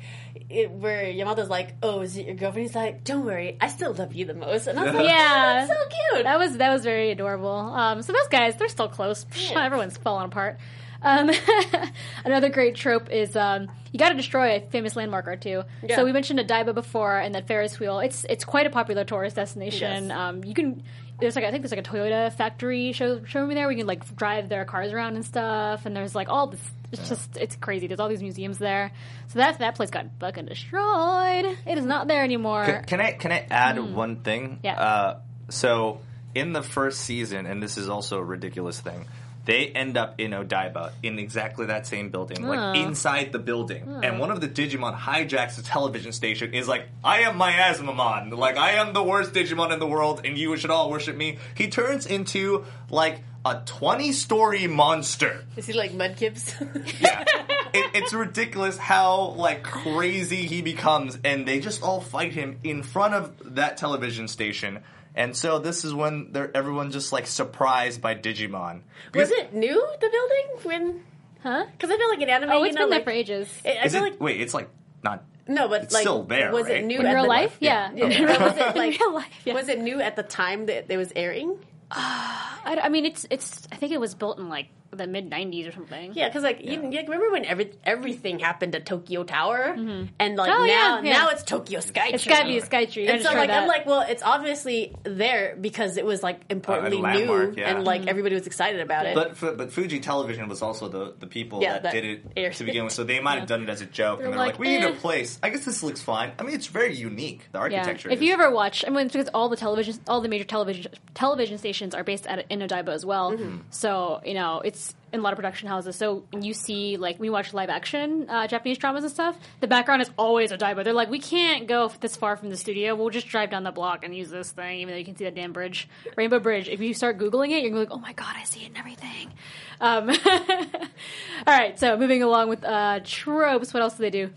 [0.50, 3.94] It, where Yamato's like, "Oh, is it your girlfriend?" He's like, "Don't worry, I still
[3.94, 5.12] love you the most." And I was like, Yeah.
[5.12, 7.50] "Yeah, that's so cute." That was that was very adorable.
[7.50, 9.26] Um, so those guys, they're still close.
[9.52, 9.64] Yeah.
[9.66, 10.60] Everyone's falling apart.
[11.02, 11.30] Um,
[12.26, 15.64] another great trope is um, you got to destroy a famous landmark or two.
[15.82, 15.96] Yeah.
[15.98, 18.00] So we mentioned Odaiba before, and that Ferris wheel.
[18.00, 20.08] It's it's quite a popular tourist destination.
[20.10, 20.18] Yes.
[20.18, 20.84] Um, you can
[21.20, 23.68] there's like I think there's like a Toyota factory show showing me there.
[23.68, 25.86] We can like drive their cars around and stuff.
[25.86, 26.62] And there's like all this.
[26.94, 27.88] It's just it's crazy.
[27.88, 28.92] There's all these museums there.
[29.30, 31.58] So that that place got fucking destroyed.
[31.66, 32.66] It is not there anymore.
[32.66, 34.60] Can, can I can I add one thing?
[34.64, 34.80] Yeah.
[34.80, 35.20] Uh,
[35.50, 36.00] so
[36.36, 39.06] in the first season, and this is also a ridiculous thing,
[39.46, 42.48] they end up in Odaiba in exactly that same building, Oh.
[42.50, 44.00] like inside the building.
[44.04, 46.54] And one of the Digimon hijacks the television station.
[46.54, 48.38] Is like, I am Myotismon.
[48.38, 51.40] Like I am the worst Digimon in the world, and you should all worship me.
[51.56, 55.44] He turns into like a twenty-story monster.
[55.58, 56.54] Is he like Mudkips?
[57.02, 57.24] Yeah.
[57.74, 62.84] it, it's ridiculous how like crazy he becomes, and they just all fight him in
[62.84, 64.80] front of that television station.
[65.16, 68.82] And so this is when they're everyone just like surprised by Digimon.
[69.14, 71.04] was it new the building when?
[71.44, 71.66] Huh?
[71.72, 73.50] Because I feel like in anime, Oh, you it's know, been there like, for ages.
[73.66, 74.12] I I Is feel it?
[74.12, 74.70] like wait, it's like
[75.04, 75.24] not.
[75.48, 76.78] no, but it's like still there, Was right?
[76.78, 77.58] it new In real life?
[77.60, 77.92] Yeah.
[77.94, 78.06] Yeah.
[78.48, 79.54] was it like real life, yeah.
[79.54, 81.58] was it new at the time that it was airing?
[81.92, 83.68] I, I mean, it's it's.
[83.72, 84.68] I think it was built in like
[84.98, 86.14] the mid '90s or something.
[86.14, 89.76] Yeah, because like you, you remember when every, everything happened at Tokyo Tower,
[90.20, 91.12] and like Oh, now yeah, yeah.
[91.14, 92.10] now it's Tokyo Sky.
[92.14, 93.04] It's gotta be a Sky Tree.
[93.04, 96.42] You And so try like I'm like, well, it's obviously there because it was like
[96.50, 97.70] importantly new, landmark, yeah.
[97.76, 99.16] and like everybody was excited about it.
[99.16, 102.54] But but Fuji Television was also the, the people Yeah, that, that did it aired
[102.54, 104.40] to begin with, so they might have done it as a joke, They're and they're
[104.40, 104.90] like, like, "We need eh.
[104.90, 106.32] a place." I guess this looks fine.
[106.40, 107.48] I mean, it's very unique.
[107.52, 107.62] The Yeah.
[107.64, 108.10] architecture.
[108.10, 108.26] If is.
[108.26, 111.58] you ever watch, I mean, it's because all the television, all the major television television
[111.58, 113.32] stations are based at in Odaiba as well.
[113.32, 113.58] Mm-hmm.
[113.70, 115.96] So you know, it's in a lot of production houses.
[115.96, 120.02] So you see like we watch live action uh, Japanese dramas and stuff, the background
[120.02, 120.84] is always Odaiba.
[120.84, 122.96] They're like, we can't go this far from the studio.
[122.96, 125.26] We'll just drive down the block and use this thing, even though you can see
[125.26, 126.68] that damn bridge, Rainbow Bridge.
[126.68, 128.70] If you start googling it, you're gonna be like, oh my god, I see it
[128.70, 129.32] and everything.
[129.80, 130.10] Um,
[131.48, 133.74] all right, so moving along with uh, tropes.
[133.74, 134.32] What else do they do?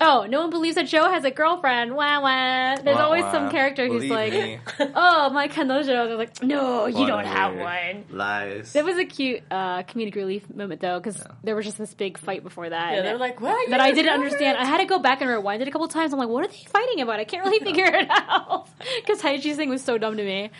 [0.00, 1.94] Oh, no one believes that Joe has a girlfriend.
[1.94, 2.74] Wah wah.
[2.82, 3.30] There's Wah, always wah.
[3.32, 4.58] some character who's Believe like, me.
[4.94, 8.72] "Oh, my kanojo." They're like, "No, you don't have one." lies.
[8.72, 12.18] That was a cute uh, comedic relief moment though, because there was just this big
[12.18, 12.90] fight before that.
[12.90, 14.58] yeah, and they're it- like, "What?" that I didn't understand.
[14.58, 16.12] I had to go back and rewind it a couple times.
[16.12, 17.20] I'm like, what are they fighting about?
[17.20, 20.50] I can't really figure it out because Taichi's thing was so dumb to me.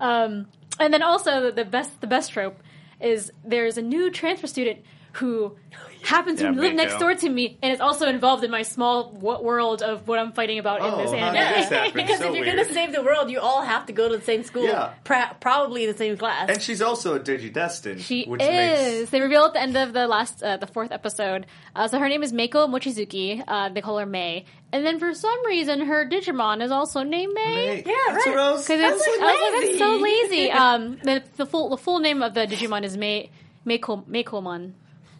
[0.00, 0.46] Um,
[0.80, 2.60] and then also the, the best the best trope
[3.00, 4.80] is there's a new transfer student
[5.14, 5.56] who
[6.02, 9.10] happens Yeah, to live next door to me and is also involved in my small
[9.12, 11.68] world of what I'm fighting about in Oh, this anime.
[11.68, 14.16] did because So if you're gonna save the world, you all have to go to
[14.16, 14.64] the same school.
[14.64, 14.92] Yeah.
[15.04, 16.48] pra- probably the same class.
[16.50, 18.00] and she's also a DigiDestined.
[18.00, 18.48] She which is.
[18.48, 21.46] Makes, They reveal at the end of the last, uh, the fourth episode.
[21.74, 23.42] Uh, so her name is Meiko Mochizuki.
[23.46, 24.44] Uh, they call her May.
[24.72, 27.78] And then for some reason, her Digimon is also named May.
[27.84, 28.34] Yeah, That's right.
[28.36, 30.50] what I was- Because it's, was like, that's so lazy.
[30.60, 33.30] Um, the, the full the full name of the Digimon is May
[33.66, 34.72] Meiko Meicoomon.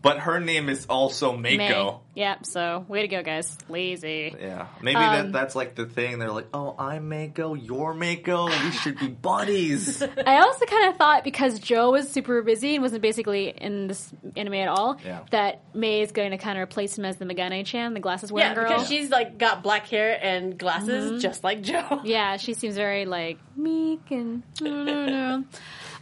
[0.02, 1.58] But her name is also May.
[1.58, 2.00] Mako.
[2.14, 2.36] Yeah.
[2.42, 3.56] So way to go, guys.
[3.68, 4.34] Lazy.
[4.40, 6.18] Yeah, maybe Um, that that's like the thing.
[6.18, 8.46] They're like, "Oh, I'm Mako, you're Mako.
[8.46, 12.82] We should be buddies." I also kind of thought because Joe was super busy and
[12.82, 15.20] wasn't basically in this anime at all, Yeah.
[15.32, 18.50] that May is going to kind of replace him as the Megane-chan, the glasses wearing
[18.50, 18.68] yeah, girl.
[18.68, 22.00] because she's like got black hair and glasses, just like Joe.
[22.04, 25.44] Yeah, she seems very like meek and no, no, no.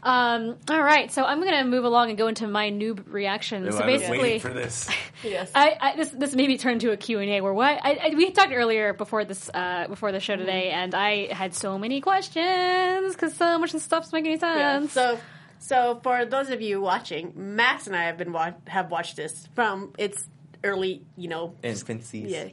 [0.02, 3.70] Um, all right, so I'm gonna move along and go into my noob reaction.
[3.72, 4.88] so I've basically, waiting for this.
[5.24, 5.50] Yes.
[5.52, 8.14] I, I this this maybe turned to a Q and A where what I, I,
[8.14, 12.00] we talked earlier before this uh, before the show today, and I had so many
[12.00, 14.78] questions because so much of the stuff's making Yeah.
[14.78, 14.92] sense.
[14.92, 15.18] So,
[15.58, 19.48] so for those of you watching, Max and I have been wa- have watched this
[19.56, 20.24] from its
[20.62, 22.30] early, you know, Infancies.
[22.30, 22.48] yeah.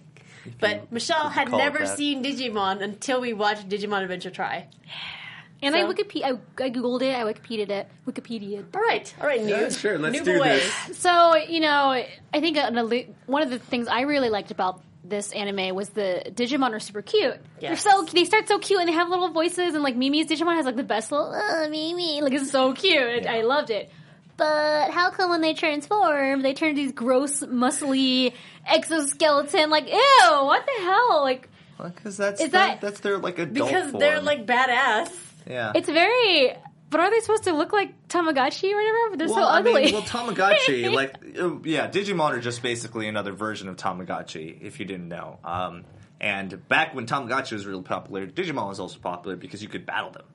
[0.60, 4.68] But Michelle had never seen Digimon until we watched Digimon Adventure Tri.
[5.62, 6.24] And so- I Wikipedia,
[6.60, 8.64] I, I googled it, I Wikipedia'd it, Wikipedia.
[8.76, 9.80] All right, all right, Yeah, noob.
[9.80, 10.60] sure, let's noob do away.
[10.88, 10.98] this.
[11.00, 11.70] So you know,
[12.34, 12.76] I think an
[13.26, 17.04] one of the things I really liked about this anime was the Digimon are super
[17.04, 17.36] cute.
[17.62, 20.56] They're so they start so cute and they have little voices and like Mimi's Digimon
[20.56, 23.28] has like the best little uh, Mimi like it's so cute.
[23.28, 23.92] I loved it.
[24.38, 28.34] But how come when they transform, they turn into these gross, muscly
[28.90, 29.70] exoskeleton?
[29.70, 30.22] Like, ew!
[30.42, 31.22] What the hell?
[31.22, 31.50] Like,
[31.82, 34.00] Because that's Is their, that- that's their like adult Because form.
[34.02, 35.10] they're like badass.
[35.48, 35.72] Yeah.
[35.76, 36.54] it's very.
[36.90, 39.18] But are they supposed to look like Tamagotchi or whatever?
[39.18, 39.86] They're well, so I ugly.
[39.86, 44.80] mean, well, Tamagotchi, like, uh, yeah, Digimon are just basically another version of Tamagotchi, if
[44.80, 45.40] you didn't know.
[45.44, 45.84] Um,
[46.22, 50.12] and back when Tamagotchi was really popular, Digimon was also popular because you could battle
[50.12, 50.26] them.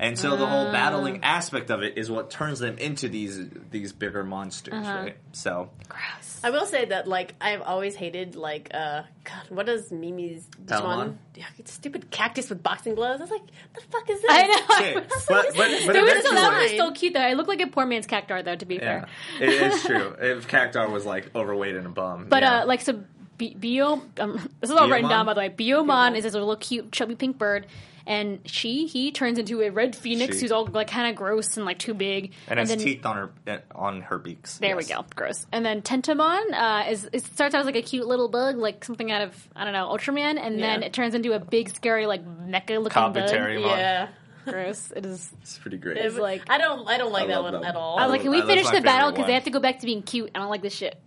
[0.00, 1.36] And so the whole battling Ah.
[1.38, 3.40] aspect of it is what turns them into these
[3.70, 4.98] these bigger monsters, Uh-huh.
[5.02, 5.16] right?
[5.32, 6.40] So Gross.
[6.44, 10.80] I will say that like I've always hated like uh God, what is Mimi's Digimon?
[10.82, 11.16] Palmon?
[11.34, 13.20] Yeah, it's stupid cactus with boxing gloves.
[13.20, 13.42] I was like,
[13.74, 14.30] the fuck is this?
[14.30, 14.76] I know.
[14.76, 14.94] Okay,
[15.28, 17.20] but- but- but It was still, that was still cute though.
[17.20, 19.08] I look like a poor man's Cactuar though, to be yeah, fair.
[19.40, 20.14] it is true.
[20.20, 22.60] If Cactuar was like overweight and a bum, But yeah.
[22.60, 23.02] uh, like so,
[23.38, 24.02] Bi- Bio.
[24.18, 25.48] Um, this is all written down by the way.
[25.50, 27.66] Biyomon is this little cute chubby pink bird,
[28.06, 30.42] and she he turns into a red phoenix She.
[30.42, 32.32] who's all like kind of gross and like too big.
[32.48, 34.58] and has then, teeth on her uh, on her beaks.
[34.58, 34.88] There yes.
[34.88, 35.46] we go, gross.
[35.52, 38.84] And then Tentomon uh, is it starts out as like a cute little bug, like
[38.84, 40.86] something out of I don't know Ultraman, and then Yeah.
[40.86, 42.92] it turns into a big scary like mecha looking bug.
[42.92, 43.60] Commentary.
[43.62, 44.08] Yeah.
[44.50, 44.92] Gross.
[44.94, 45.32] It is.
[45.42, 45.96] It's pretty great.
[45.98, 47.64] It's like I don't I don't like I that one them.
[47.64, 47.98] at all.
[47.98, 49.86] I was like, can we finish the battle because they have to go back to
[49.86, 50.30] being cute.
[50.34, 50.96] I don't like this shit.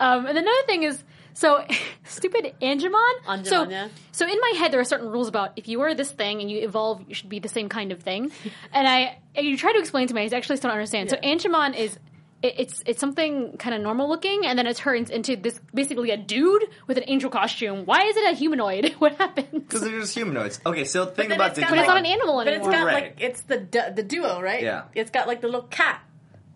[0.00, 1.02] um, and another thing is,
[1.36, 1.64] so
[2.04, 3.12] stupid Angemon.
[3.26, 3.88] Angemon, so, yeah.
[4.10, 6.50] so in my head, there are certain rules about if you are this thing and
[6.50, 8.32] you evolve, you should be the same kind of thing.
[8.72, 11.10] and I, and you try to explain to me, I actually still don't understand.
[11.10, 11.34] So Yeah.
[11.34, 11.98] Angemon is.
[12.42, 16.10] It- It's it's something kind of normal looking, and then it turns into this basically
[16.10, 17.86] a dude with an angel costume.
[17.86, 18.94] Why is it a humanoid?
[18.98, 19.48] What happened?
[19.52, 20.60] Because they're just humanoids.
[20.66, 22.72] Okay, so the thing about it's Digimon, But it's not an animal But it's anymore.
[22.72, 22.94] got Right.
[23.04, 24.62] like it's the du- the duo, right?
[24.62, 24.84] Yeah.
[24.94, 26.02] It's got like the little cat.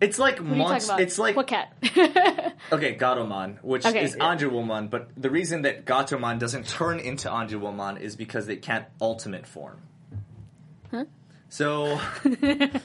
[0.00, 1.00] it's like what are you talking monst- about?
[1.00, 1.72] It's like what cat?
[2.72, 4.24] okay, Gatomon, which Okay, is yeah.
[4.34, 9.46] Angewomon, but the reason that Gatomon doesn't turn into Angewomon is because they can't ultimate
[9.46, 9.80] form.
[11.50, 12.00] So,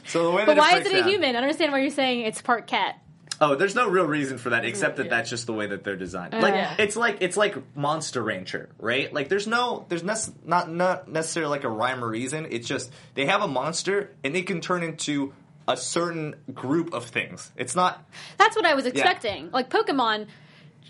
[0.08, 1.30] so the way but why is it a human?
[1.30, 3.00] I don't understand why you're saying it's part cat.
[3.42, 4.70] Oh, there's no real reason for that mm-hmm.
[4.70, 6.34] except that that's just the way that they're designed.
[6.34, 6.76] Uh, like Yeah.
[6.80, 9.14] it's like it's like Monster Rancher, right?
[9.14, 12.48] Like there's no there's nec- not not necessarily like a rhyme or reason.
[12.50, 15.34] It's just they have a monster and it can turn into
[15.68, 17.52] a certain group of things.
[17.56, 18.04] It's not
[18.38, 19.52] That's what I was expecting.
[19.52, 20.28] Like Pokemon,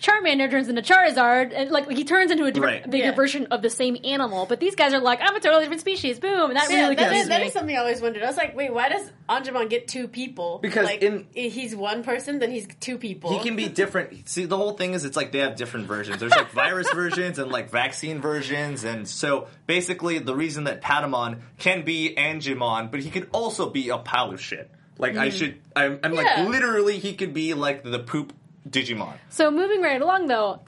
[0.01, 2.91] Charmander turns into Charizard, and like he turns into a different, Right.
[2.91, 3.11] bigger Yeah.
[3.15, 4.45] version of the same animal.
[4.45, 6.19] But these guys are like, I'm a totally different species.
[6.19, 7.47] Boom, and that Yeah, really that, gets that me.
[7.47, 8.21] is something I always wondered.
[8.21, 10.59] I was like, wait, why does Angemon get two people?
[10.61, 13.31] Because like, in- he's one person, then he's two people.
[13.37, 14.27] He can be different.
[14.27, 16.19] See, the whole thing is, it's like they have different versions.
[16.19, 21.39] There's like virus versions and like vaccine versions, and so basically, the reason that Patamon
[21.57, 24.69] can be Angemon, but he could also be a pile of shit.
[24.97, 25.35] Like I hmm.
[25.35, 26.21] should, I'm, I'm Yeah.
[26.21, 28.33] like literally, he could be like the poop
[28.69, 29.13] Digimon.
[29.29, 30.61] So moving right along, though,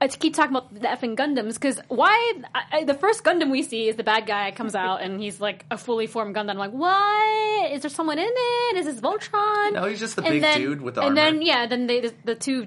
[0.00, 2.32] I keep talking about the effing Gundams because why?
[2.54, 5.40] I, I, the first Gundam we see is the bad guy comes out and he's
[5.40, 6.50] like a fully formed Gundam.
[6.50, 7.70] I'm like, what?
[7.72, 8.76] Is there someone in it?
[8.78, 9.74] Is this Voltron?
[9.74, 11.30] No, he's just the And big then- dude with the And armor.
[11.30, 12.66] then yeah, then they the, the two.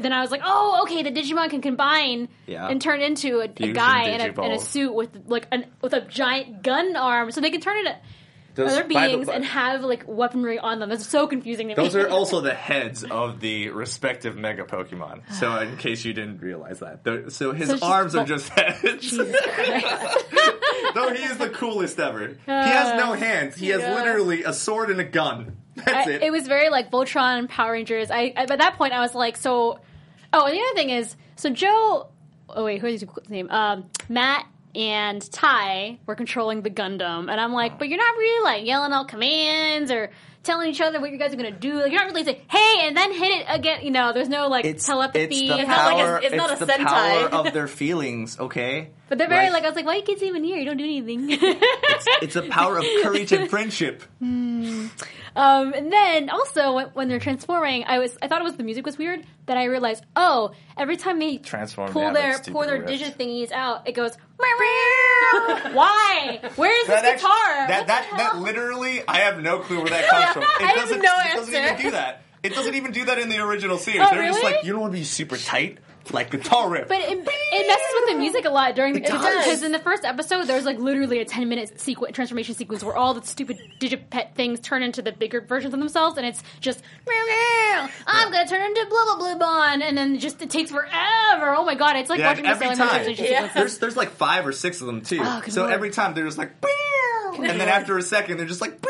[0.00, 2.68] Then I was like, oh, okay, the Digimon can combine Yeah.
[2.68, 5.94] and turn into a, a guy in a, in a suit with like an, with
[5.94, 7.96] a giant gun arm, so they can turn it into
[8.58, 10.90] Those- other by beings and have like weaponry on them.
[10.92, 12.02] It's so confusing to Those me.
[12.02, 15.22] are also the heads of the respective Mega Pokemon.
[15.34, 18.24] So, in case you didn't realize that, They're- so his So it's just- arms are
[18.24, 19.12] just heads.
[19.12, 19.24] no,
[21.14, 22.28] he is the coolest ever.
[22.28, 23.56] he has no hands.
[23.56, 23.94] He has Yeah.
[23.94, 25.56] literally a sword and a gun.
[25.76, 26.22] That's I- it.
[26.24, 28.10] it was very like Voltron, Power Rangers.
[28.10, 29.78] I, I by that point I was like, so.
[30.32, 32.08] Oh, and the other thing is, so Joe.
[32.50, 33.48] Oh wait, who's his name?
[33.50, 38.44] Um, Matt and Ty were controlling the Gundam, and I'm like, but you're not really
[38.44, 40.10] like yelling out commands or
[40.44, 41.74] telling each other what you guys are gonna do.
[41.74, 43.80] Like, you're not really saying, "Hey," and then hit it again.
[43.84, 45.48] You know, there's no like telepathy.
[45.48, 46.16] It's the It's not like power.
[46.18, 46.84] a- it's not a the Sentai.
[46.86, 48.38] power of their feelings.
[48.38, 50.56] Okay, but they're very Like- like, I was like, why are you kids even here?
[50.58, 51.26] You don't do anything.
[52.22, 54.02] it's a power of courage and friendship.
[55.36, 58.64] Um, and then also when, when they're transforming, I was I thought it was the
[58.64, 59.24] music was weird.
[59.46, 62.86] Then I realized, oh, every time they Transform, pull yeah, their that's pull their riff.
[62.88, 64.16] digit thingies out, it goes.
[64.40, 66.40] "Meow, meow." Why?
[66.56, 67.68] Where is this That actually- guitar?
[67.68, 70.42] that that that literally, I have no clue where that comes from.
[70.42, 71.02] It I have doesn't.
[71.02, 71.72] no it doesn't answer.
[71.74, 72.22] even do that.
[72.42, 74.00] It doesn't even do that in the original series.
[74.04, 74.54] Oh, They're just really?
[74.54, 75.78] like, you don't want to be super tight,
[76.12, 76.88] like guitar riff.
[76.88, 79.78] But it, it messes with the music a lot during the It because in the
[79.78, 83.58] first episode there's like literally a ten minute sequ- transformation sequence where all the stupid
[83.80, 88.32] digipet things turn into the bigger versions of themselves and it's just "Meow, meow, I'm
[88.32, 91.54] gonna turn into blah blah blah blah and then just it takes forever.
[91.54, 92.88] Oh my god, it's like yeah, watching every Moon time.
[92.88, 93.50] transformation Yeah.
[93.54, 95.20] There's there's like five or six of them too.
[95.22, 95.72] Oh, so lord.
[95.72, 96.52] every time they're just like,
[97.36, 98.80] and then after a second they're just like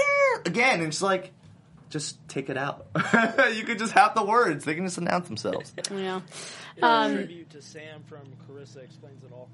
[0.47, 1.33] again, and it's like,
[1.91, 2.87] just take it out.
[3.55, 4.65] you could just have the words.
[4.65, 5.73] They can just announce themselves.
[5.91, 6.21] Yeah.
[6.81, 9.49] Um, tribute to Sam from Clarissa Explains It All.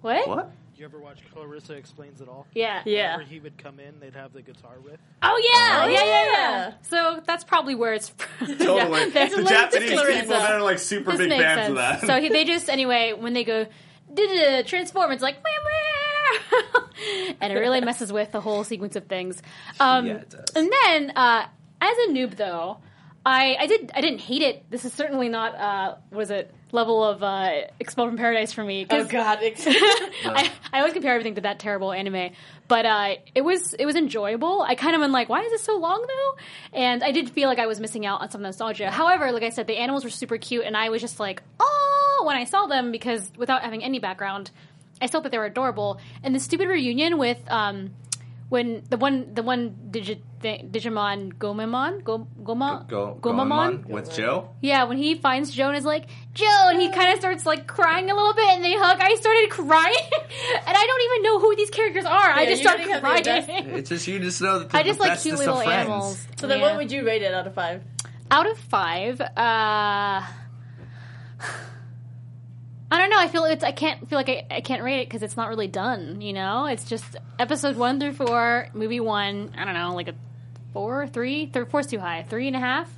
[0.00, 0.28] What?
[0.28, 0.50] What?
[0.76, 2.46] You ever watch Clarissa Explains It All?
[2.54, 2.82] Yeah.
[2.86, 3.16] Yeah.
[3.16, 4.98] Whenever he would come in, they'd have the guitar riff.
[5.22, 6.32] Oh yeah, Oh, yeah, yeah, yeah.
[6.68, 6.72] yeah.
[6.82, 8.46] So that's probably where it's from.
[8.58, 9.10] Totally.
[9.10, 11.68] There's the link to Japanese people that are like super This big makes fans sense.
[11.70, 12.00] of that.
[12.06, 13.66] So he, they just anyway when they go
[14.14, 15.99] did transform, it's like meow, meow.
[17.40, 19.42] and it really messes with the whole sequence of things.
[19.78, 20.50] Um, Yeah, it does.
[20.54, 21.46] And then uh,
[21.80, 22.78] as a noob though,
[23.24, 24.70] I, I did I didn't hate it.
[24.70, 28.86] This is certainly not uh, was it level of uh, Expelled from Paradise for me.
[28.88, 29.38] Oh God!
[29.42, 32.30] I, I always compare everything to that terrible anime,
[32.68, 34.62] but uh, it was it was enjoyable.
[34.62, 36.78] I kind of am like, why is it so long though?
[36.78, 38.90] And I did feel like I was missing out on some nostalgia.
[38.90, 42.22] However, like I said, the animals were super cute, and I was just like, oh,
[42.26, 44.50] when I saw them because without having any background,
[45.00, 46.00] I still thought they were adorable.
[46.22, 47.94] And the stupid reunion with um,
[48.48, 54.48] when the one the one Digi- Digimon Gomamon Go, Goma Go, Gomamon Gomamon with Joe.
[54.62, 57.66] yeah, when he finds Joe and is like, Joe, and he kind of starts like
[57.66, 59.94] crying a little bit and they hug, I started crying.
[60.66, 62.30] and I don't even know who these characters are.
[62.32, 63.70] I just you start already best- crying.
[63.70, 65.62] It's just you just know that they're I just the like cute bestest of little
[65.62, 65.86] friends.
[65.88, 66.26] animals.
[66.36, 66.64] so then, Yeah.
[66.66, 67.82] what would you rate it out of five?
[68.30, 70.22] Out of five, uh.
[72.90, 73.20] I don't know.
[73.20, 73.62] I feel it's.
[73.62, 76.20] I can't feel like I, I can't rate it because it's not really done.
[76.20, 79.52] You know, it's just episode one through four, movie one.
[79.56, 80.14] I don't know, like a
[80.72, 82.26] four, three, three, four's too high.
[82.28, 82.90] Three and a half.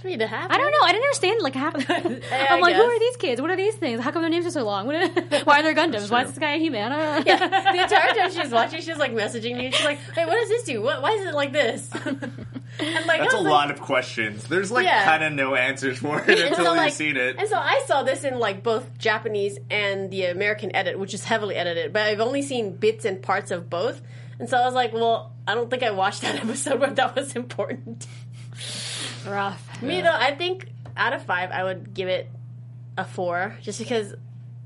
[0.00, 0.50] Three and a half.
[0.50, 0.78] I don't know.
[0.82, 1.74] I didn't understand like half.
[1.90, 3.40] I I'm like, who are these kids?
[3.40, 4.00] What are these things?
[4.00, 4.86] How come their names are so long?
[4.86, 4.96] What
[5.46, 6.10] why are there Gundams?
[6.10, 6.80] Why is this guy a human?
[6.80, 7.32] I don't know.
[7.32, 9.70] Yeah, the entire time she was watching, she was like messaging me.
[9.70, 10.80] She's like, "Hey, what does this do?
[10.82, 11.88] What, why is it like this?"
[12.78, 14.44] and like, That's a was lot of questions.
[14.44, 15.04] There's like Yeah.
[15.04, 17.36] kind of no answers for it And until so, you've seen it.
[17.38, 21.24] And so I saw this in like both Japanese and the American edit, which is
[21.24, 24.00] heavily edited, but I've only seen bits and parts of both.
[24.38, 27.14] And so I was like, well, I don't think I watched that episode where that
[27.14, 28.06] was important.
[29.26, 29.82] Rough.
[29.82, 32.28] Me though, I think out of five, I would give it
[32.96, 34.14] a four, just because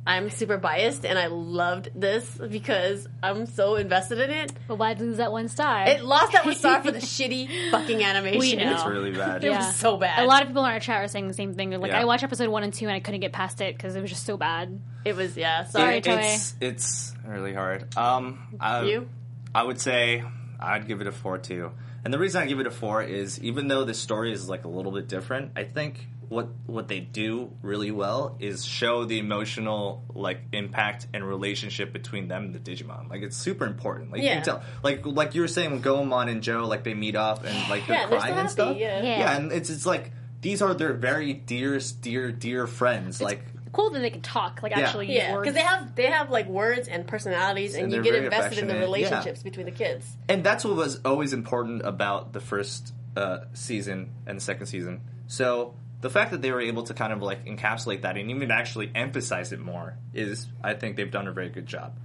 [0.06, 4.52] I'm super biased and I loved this because I'm so invested in it.
[4.68, 5.84] But why lose that one star?
[5.88, 8.38] It lost that one star for the shitty fucking animation.
[8.40, 8.74] We know.
[8.74, 9.42] it's really bad.
[9.44, 10.22] It was so bad.
[10.22, 11.70] A lot of people in our chat are saying the same thing.
[11.70, 12.02] They're like, Yeah.
[12.02, 14.10] I watched episode one and two and I couldn't get past it because it was
[14.10, 14.78] just so bad.
[15.06, 15.64] It was yeah.
[15.64, 16.34] Sorry, Sorry, Toei.
[16.34, 17.96] it's it's really hard.
[17.96, 19.08] Um, I, you.
[19.54, 20.22] I would say
[20.60, 21.70] I'd give it a four too.
[22.04, 24.64] And the reason I give it a four is even though the story is like
[24.64, 29.18] a little bit different, I think what what they do really well is show the
[29.18, 33.08] emotional like impact and relationship between them and the Digimon.
[33.10, 34.10] Like it's super important.
[34.12, 34.34] Like you Yeah.
[34.36, 37.44] can tell, like like you were saying, when Gomamon and Joe like they meet up
[37.44, 38.76] and like they're Yeah, they're so crying and happy, stuff.
[38.78, 39.02] yeah.
[39.02, 39.18] Yeah.
[39.18, 43.20] yeah, and it's it's like these are their very dearest, dear, dear friends.
[43.22, 43.42] like
[43.74, 44.80] Cool that they can talk, like Yeah.
[44.86, 45.42] actually use Yeah, words.
[45.44, 48.24] because they have they have like words and personalities, and, And you they're get very
[48.26, 49.08] invested in the affectionate, yeah.
[49.08, 50.16] relationships between the kids.
[50.28, 55.00] and that's what was always important about the first uh, season and the second season.
[55.26, 58.50] So the fact that they were able to kind of like encapsulate that and even
[58.50, 61.98] actually emphasize it more is, I think, they've done a very good job.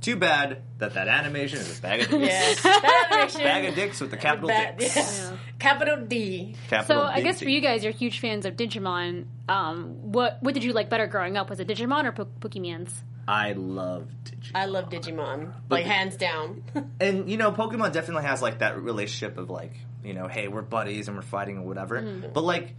[0.00, 2.64] Too bad that that animation is a bag of dicks.
[2.64, 3.40] Yeah, that animation.
[3.42, 4.94] bag of dicks with the capital Bad- dicks.
[4.96, 5.36] yeah.
[5.58, 6.54] Capital D.
[6.68, 7.42] Capital D so I guess DT.
[7.42, 9.26] for you guys, you're huge fans of Digimon.
[9.48, 11.50] Um, what what did you like better growing up?
[11.50, 12.92] Was it Digimon or po- Pokemons?
[13.26, 14.50] I love Digimon.
[14.54, 16.62] I love Digimon, like hands down.
[17.00, 19.72] and you know pokemon definitely has like that relationship of like
[20.04, 22.28] you know hey we're buddies and we're fighting or whatever Mm-hmm.
[22.32, 22.74] but like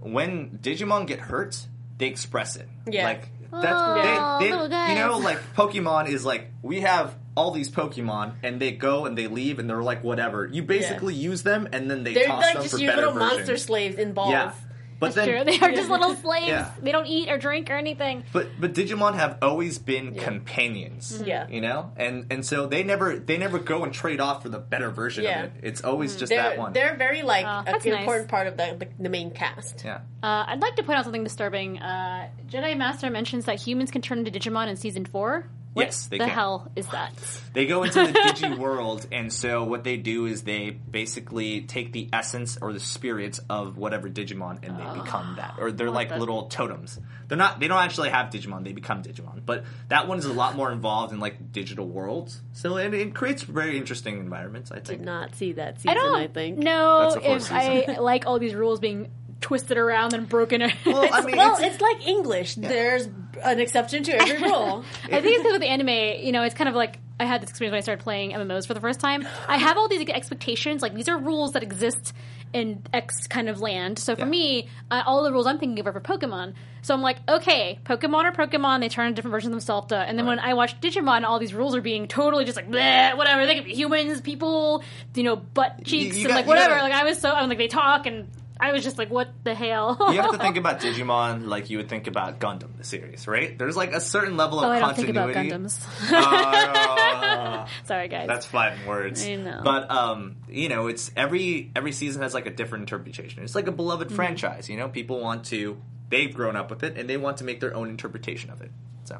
[0.00, 1.66] when digimon get hurt
[1.98, 3.04] they express it Yeah.
[3.04, 7.14] like that's Oh, they, they oh, little you know like pokemon is like we have
[7.36, 10.46] all these pokemon and they go and they leave and they're like whatever.
[10.46, 13.06] You basically use them and then they They're toss like them just for your better
[13.06, 14.30] little monster slaves in balls.
[14.30, 14.52] yeah
[15.00, 15.52] but That's then true.
[15.58, 16.46] They are just little slaves.
[16.48, 16.70] Yeah.
[16.80, 18.22] They don't eat or drink or anything.
[18.32, 21.12] but but Digimon have always been companions.
[21.14, 21.24] Mm-hmm.
[21.24, 21.48] Yeah.
[21.48, 21.92] You know?
[21.96, 25.24] And and so they never they never go and trade off for the better version
[25.24, 25.46] Yeah.
[25.46, 25.56] Mm-hmm.
[25.58, 25.68] of it.
[25.68, 26.72] It's always just They're that one.
[26.72, 27.86] they're very like Oh, an nice.
[27.86, 29.82] important part of the, the the main cast.
[29.84, 30.00] yeah.
[30.22, 31.78] Uh, I'd like to point out something disturbing.
[31.78, 35.48] Uh, Jedi Master mentions that humans can turn into Digimon in season four.
[35.72, 36.34] What yes, they the can.
[36.34, 37.12] hell is that?
[37.52, 41.92] They go into the digi world, and so what they do is they basically take
[41.92, 45.34] the essence or the spirits of whatever Digimon, and they become ah.
[45.36, 47.00] that, or they're like the- little totems.
[47.26, 47.58] They're not.
[47.58, 48.62] They don't actually have Digimon.
[48.62, 49.42] They become Digimon.
[49.44, 52.40] But that one is a lot more involved in like digital worlds.
[52.52, 54.70] So it, it creates very interesting environments.
[54.70, 55.90] I Did not see that season.
[55.90, 56.58] I don't I think.
[56.58, 59.10] No, That's the if I like all these rules being
[59.40, 60.60] twisted around and broken.
[60.86, 62.54] Well, I mean, well, it's- it's, like English.
[62.56, 63.08] There's
[63.42, 64.84] an exception to every rule.
[65.04, 67.42] I think it's because with the anime, you know, it's kind of like I had
[67.42, 69.26] this experience when I started playing MMOs for the first time.
[69.48, 72.12] I have all these expectations, like these are rules that exist
[72.52, 73.98] in X kind of land.
[73.98, 74.26] So for Yeah.
[74.28, 76.54] me, uh, all the rules I'm thinking of are for Pokemon.
[76.82, 78.80] So I'm like, okay, Pokemon are Pokemon.
[78.80, 79.92] They turn into different versions of themselves.
[79.92, 83.16] And then when I watch Digimon, all these rules are being totally just like, bleh,
[83.16, 83.46] whatever.
[83.46, 84.82] They could be humans, people,
[85.14, 86.74] you know, butt cheeks, you and got- like whatever.
[86.76, 88.28] gotta- like I was so, I'm like, they talk, and
[88.60, 89.96] I was just like, what the hell?
[90.12, 93.58] You have to think about Digimon like you would think about Gundam, the series, right?
[93.58, 95.48] There's like a certain level of oh, I don't think continuity.
[95.50, 95.86] about Gundams.
[97.20, 98.26] Uh, Sorry, guys.
[98.28, 99.24] That's five words.
[99.26, 99.60] I know.
[99.64, 103.42] But um, you know, it's every every season has like a different interpretation.
[103.42, 104.16] It's like a beloved Mm-hmm.
[104.16, 104.68] franchise.
[104.68, 107.60] You know, people want to they've grown up with it and they want to make
[107.60, 108.70] their own interpretation of it.
[109.04, 109.18] So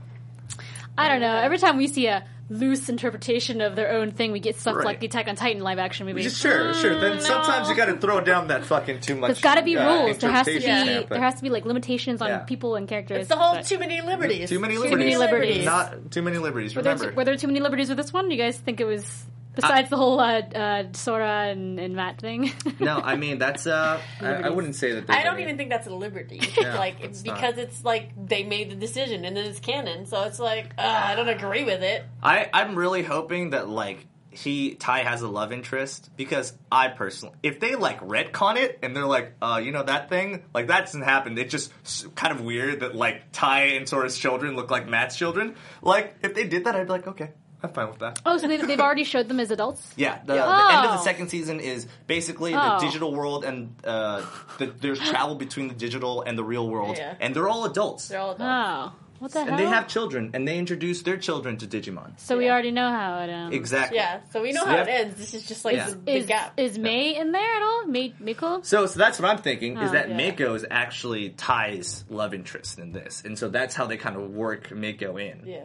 [0.98, 1.36] I don't know.
[1.36, 4.84] Every time we see a loose interpretation of their own thing, we get stuff Right.
[4.84, 6.28] like the Attack on Titan live action movie.
[6.28, 6.98] sure, sure.
[7.00, 9.28] Then Mm, sometimes you got to throw down that fucking too much.
[9.28, 10.18] There's got to be uh, rules.
[10.18, 12.38] There has to be interpretation stamp, but there has to be like limitations on Yeah.
[12.40, 13.20] people and characters.
[13.20, 14.48] It's the whole too many liberties.
[14.50, 14.92] Too many liberties.
[14.92, 15.64] Too many liberties.
[15.64, 16.74] Not too many liberties.
[16.74, 17.14] were there, Remember.
[17.16, 18.28] were there too many liberties with this one?
[18.28, 19.24] Do you guys think it was
[19.54, 22.52] besides the whole uh, uh, Sora and, and Matt thing?
[22.80, 23.66] no, I mean that's.
[23.66, 25.06] uh I, I wouldn't say that.
[25.06, 26.40] there's I don't any- even think that's a liberty.
[26.60, 27.36] Yeah, like it's it's not.
[27.36, 30.82] because it's like they made the decision and then it's canon, so it's like uh,
[30.82, 32.04] I don't agree with it.
[32.22, 37.34] I, I'm really hoping that like he Tai has a love interest because I personally,
[37.42, 40.80] if they like retcon it and they're like, uh, you know that thing, like that
[40.86, 41.36] doesn't happen.
[41.36, 41.72] It's just
[42.14, 45.56] kind of weird that like Tai and Sora's children look like Matt's children.
[45.82, 47.30] Like if they did that, I'd be like, okay,
[47.62, 48.20] I'm fine with that.
[48.24, 49.92] oh, so they've, they've already showed them as adults.
[49.96, 50.46] Yeah, the, Yeah.
[50.46, 51.04] the end of the Oh.
[51.04, 52.78] second season is basically Oh.
[52.78, 54.22] the digital world and uh,
[54.58, 57.14] the, there's travel between the digital and the real world, Yeah.
[57.20, 58.08] and they're all adults.
[58.08, 58.42] They're all adults.
[58.42, 59.48] Oh, what the hell?
[59.50, 62.18] and they have children, and they introduce their children to Digimon.
[62.18, 63.54] so we already know how it ends.
[63.54, 63.98] Exactly.
[63.98, 65.16] Yeah, so we know So how they it ends.
[65.18, 65.90] This is just like Yeah.
[65.90, 66.54] the, the Is gap.
[66.58, 67.86] is May in there at all?
[67.86, 68.62] May Miko?
[68.62, 70.16] So, so that's what I'm thinking is Oh, that yeah.
[70.30, 74.30] Mako is actually Tai's love interest in this, and so that's how they kind of
[74.30, 75.42] work Mako in.
[75.44, 75.64] yeah.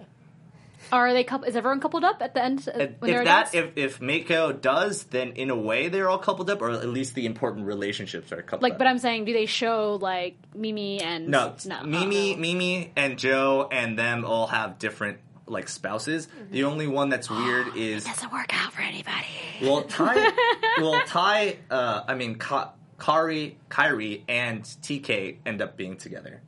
[0.91, 1.23] Are they?
[1.23, 4.51] coup- Is everyone coupled up at the end uh, If, if that if if Mako
[4.53, 8.31] does, then in a way they're all coupled up, or at least the important relationships
[8.31, 8.77] are coupled like, up.
[8.79, 12.38] but I'm saying, do they show like Mimi and no, no Mimi, Oh.
[12.38, 16.27] Mimi, and Joe, and them all have different like spouses.
[16.51, 19.27] The only one that's weird is doesn't work out for anybody.
[19.61, 20.31] well Tai.
[20.79, 26.41] well Tai, uh, I mean Ka- Kari, Kyrie, and TK end up being together.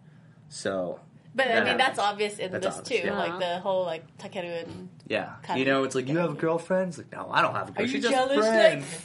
[0.50, 1.00] So
[1.38, 3.08] But I mean, that's obvious in That's this obvious, too.
[3.08, 3.18] yeah.
[3.18, 6.34] Like the whole like Takeru and Yeah, Kind you know, it's like you have a
[6.34, 6.90] girlfriend.
[6.90, 7.78] It's like, no, I don't have a girlfriend.
[7.78, 8.86] Are you She's just jealous, friends.
[8.92, 9.02] Nick?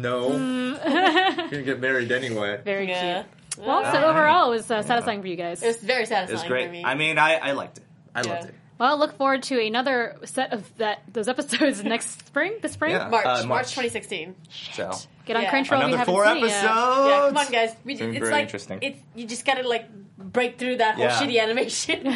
[0.00, 2.60] No, you're gonna get married anyway.
[2.64, 3.24] Very yeah.
[3.24, 3.66] cute.
[3.66, 5.62] Well, so overall, it was uh, satisfying for you guys.
[5.62, 6.70] It was very It satisfying was for great.
[6.70, 6.84] me.
[6.84, 7.84] I mean, I, I liked it.
[8.14, 8.30] I Yeah.
[8.32, 8.54] loved it.
[8.78, 12.54] Well, look forward to another set of that those episodes next spring.
[12.62, 12.92] The spring.
[12.92, 13.08] Yeah.
[13.08, 13.66] March, Uh, March, March.
[13.74, 14.34] 2016.
[14.72, 14.92] So
[15.24, 15.50] Get on Yeah.
[15.52, 16.52] Crunchyroll if you another haven't four seen episodes.
[16.52, 16.74] it yet.
[16.74, 17.70] Yeah, come on, guys.
[17.84, 18.78] We, Been it's very like interesting.
[18.82, 21.18] it's you just gotta like break through that whole Yeah.
[21.20, 22.04] shitty animation.
[22.04, 22.10] they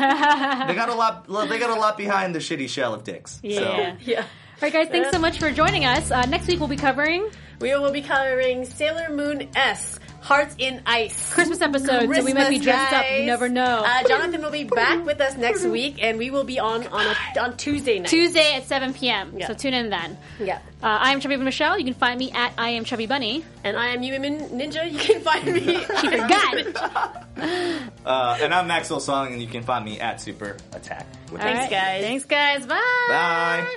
[0.74, 1.26] got a lot.
[1.48, 3.40] They got a lot behind the shitty shell of dicks.
[3.42, 3.58] Yeah.
[3.58, 3.96] So.
[4.04, 4.20] yeah.
[4.20, 4.26] All
[4.62, 4.88] right, guys.
[4.88, 6.10] Thanks so much for joining us.
[6.10, 7.28] Uh, next week we'll be covering
[7.60, 9.98] We will be covering Sailor Moon S.
[10.20, 11.32] Hearts in Ice.
[11.32, 13.04] Christmas episode, so we might be Christmas, dressed up.
[13.10, 13.82] You never know.
[13.86, 17.06] Uh, Jonathan will be back with us next week, and we will be on on
[17.06, 18.08] a, on Tuesday night.
[18.08, 19.34] Tuesday at 7 p.m.
[19.36, 19.46] Yeah.
[19.46, 20.18] So tune in then.
[20.40, 20.58] Yeah.
[20.82, 21.78] Uh, I am Chubby Michelle.
[21.78, 23.44] You can find me at I am Chubby Bunny.
[23.64, 24.90] And I am Yume Ninja.
[24.90, 25.84] You can find me.
[26.00, 27.24] She forgot.
[28.04, 31.06] Uh, and I'm Maxwell Song, and you can find me at Super Attack.
[31.30, 31.70] With Thanks, All right.
[31.70, 32.02] guys.
[32.02, 32.66] Thanks, guys.
[32.66, 33.06] Bye.
[33.08, 33.76] Bye.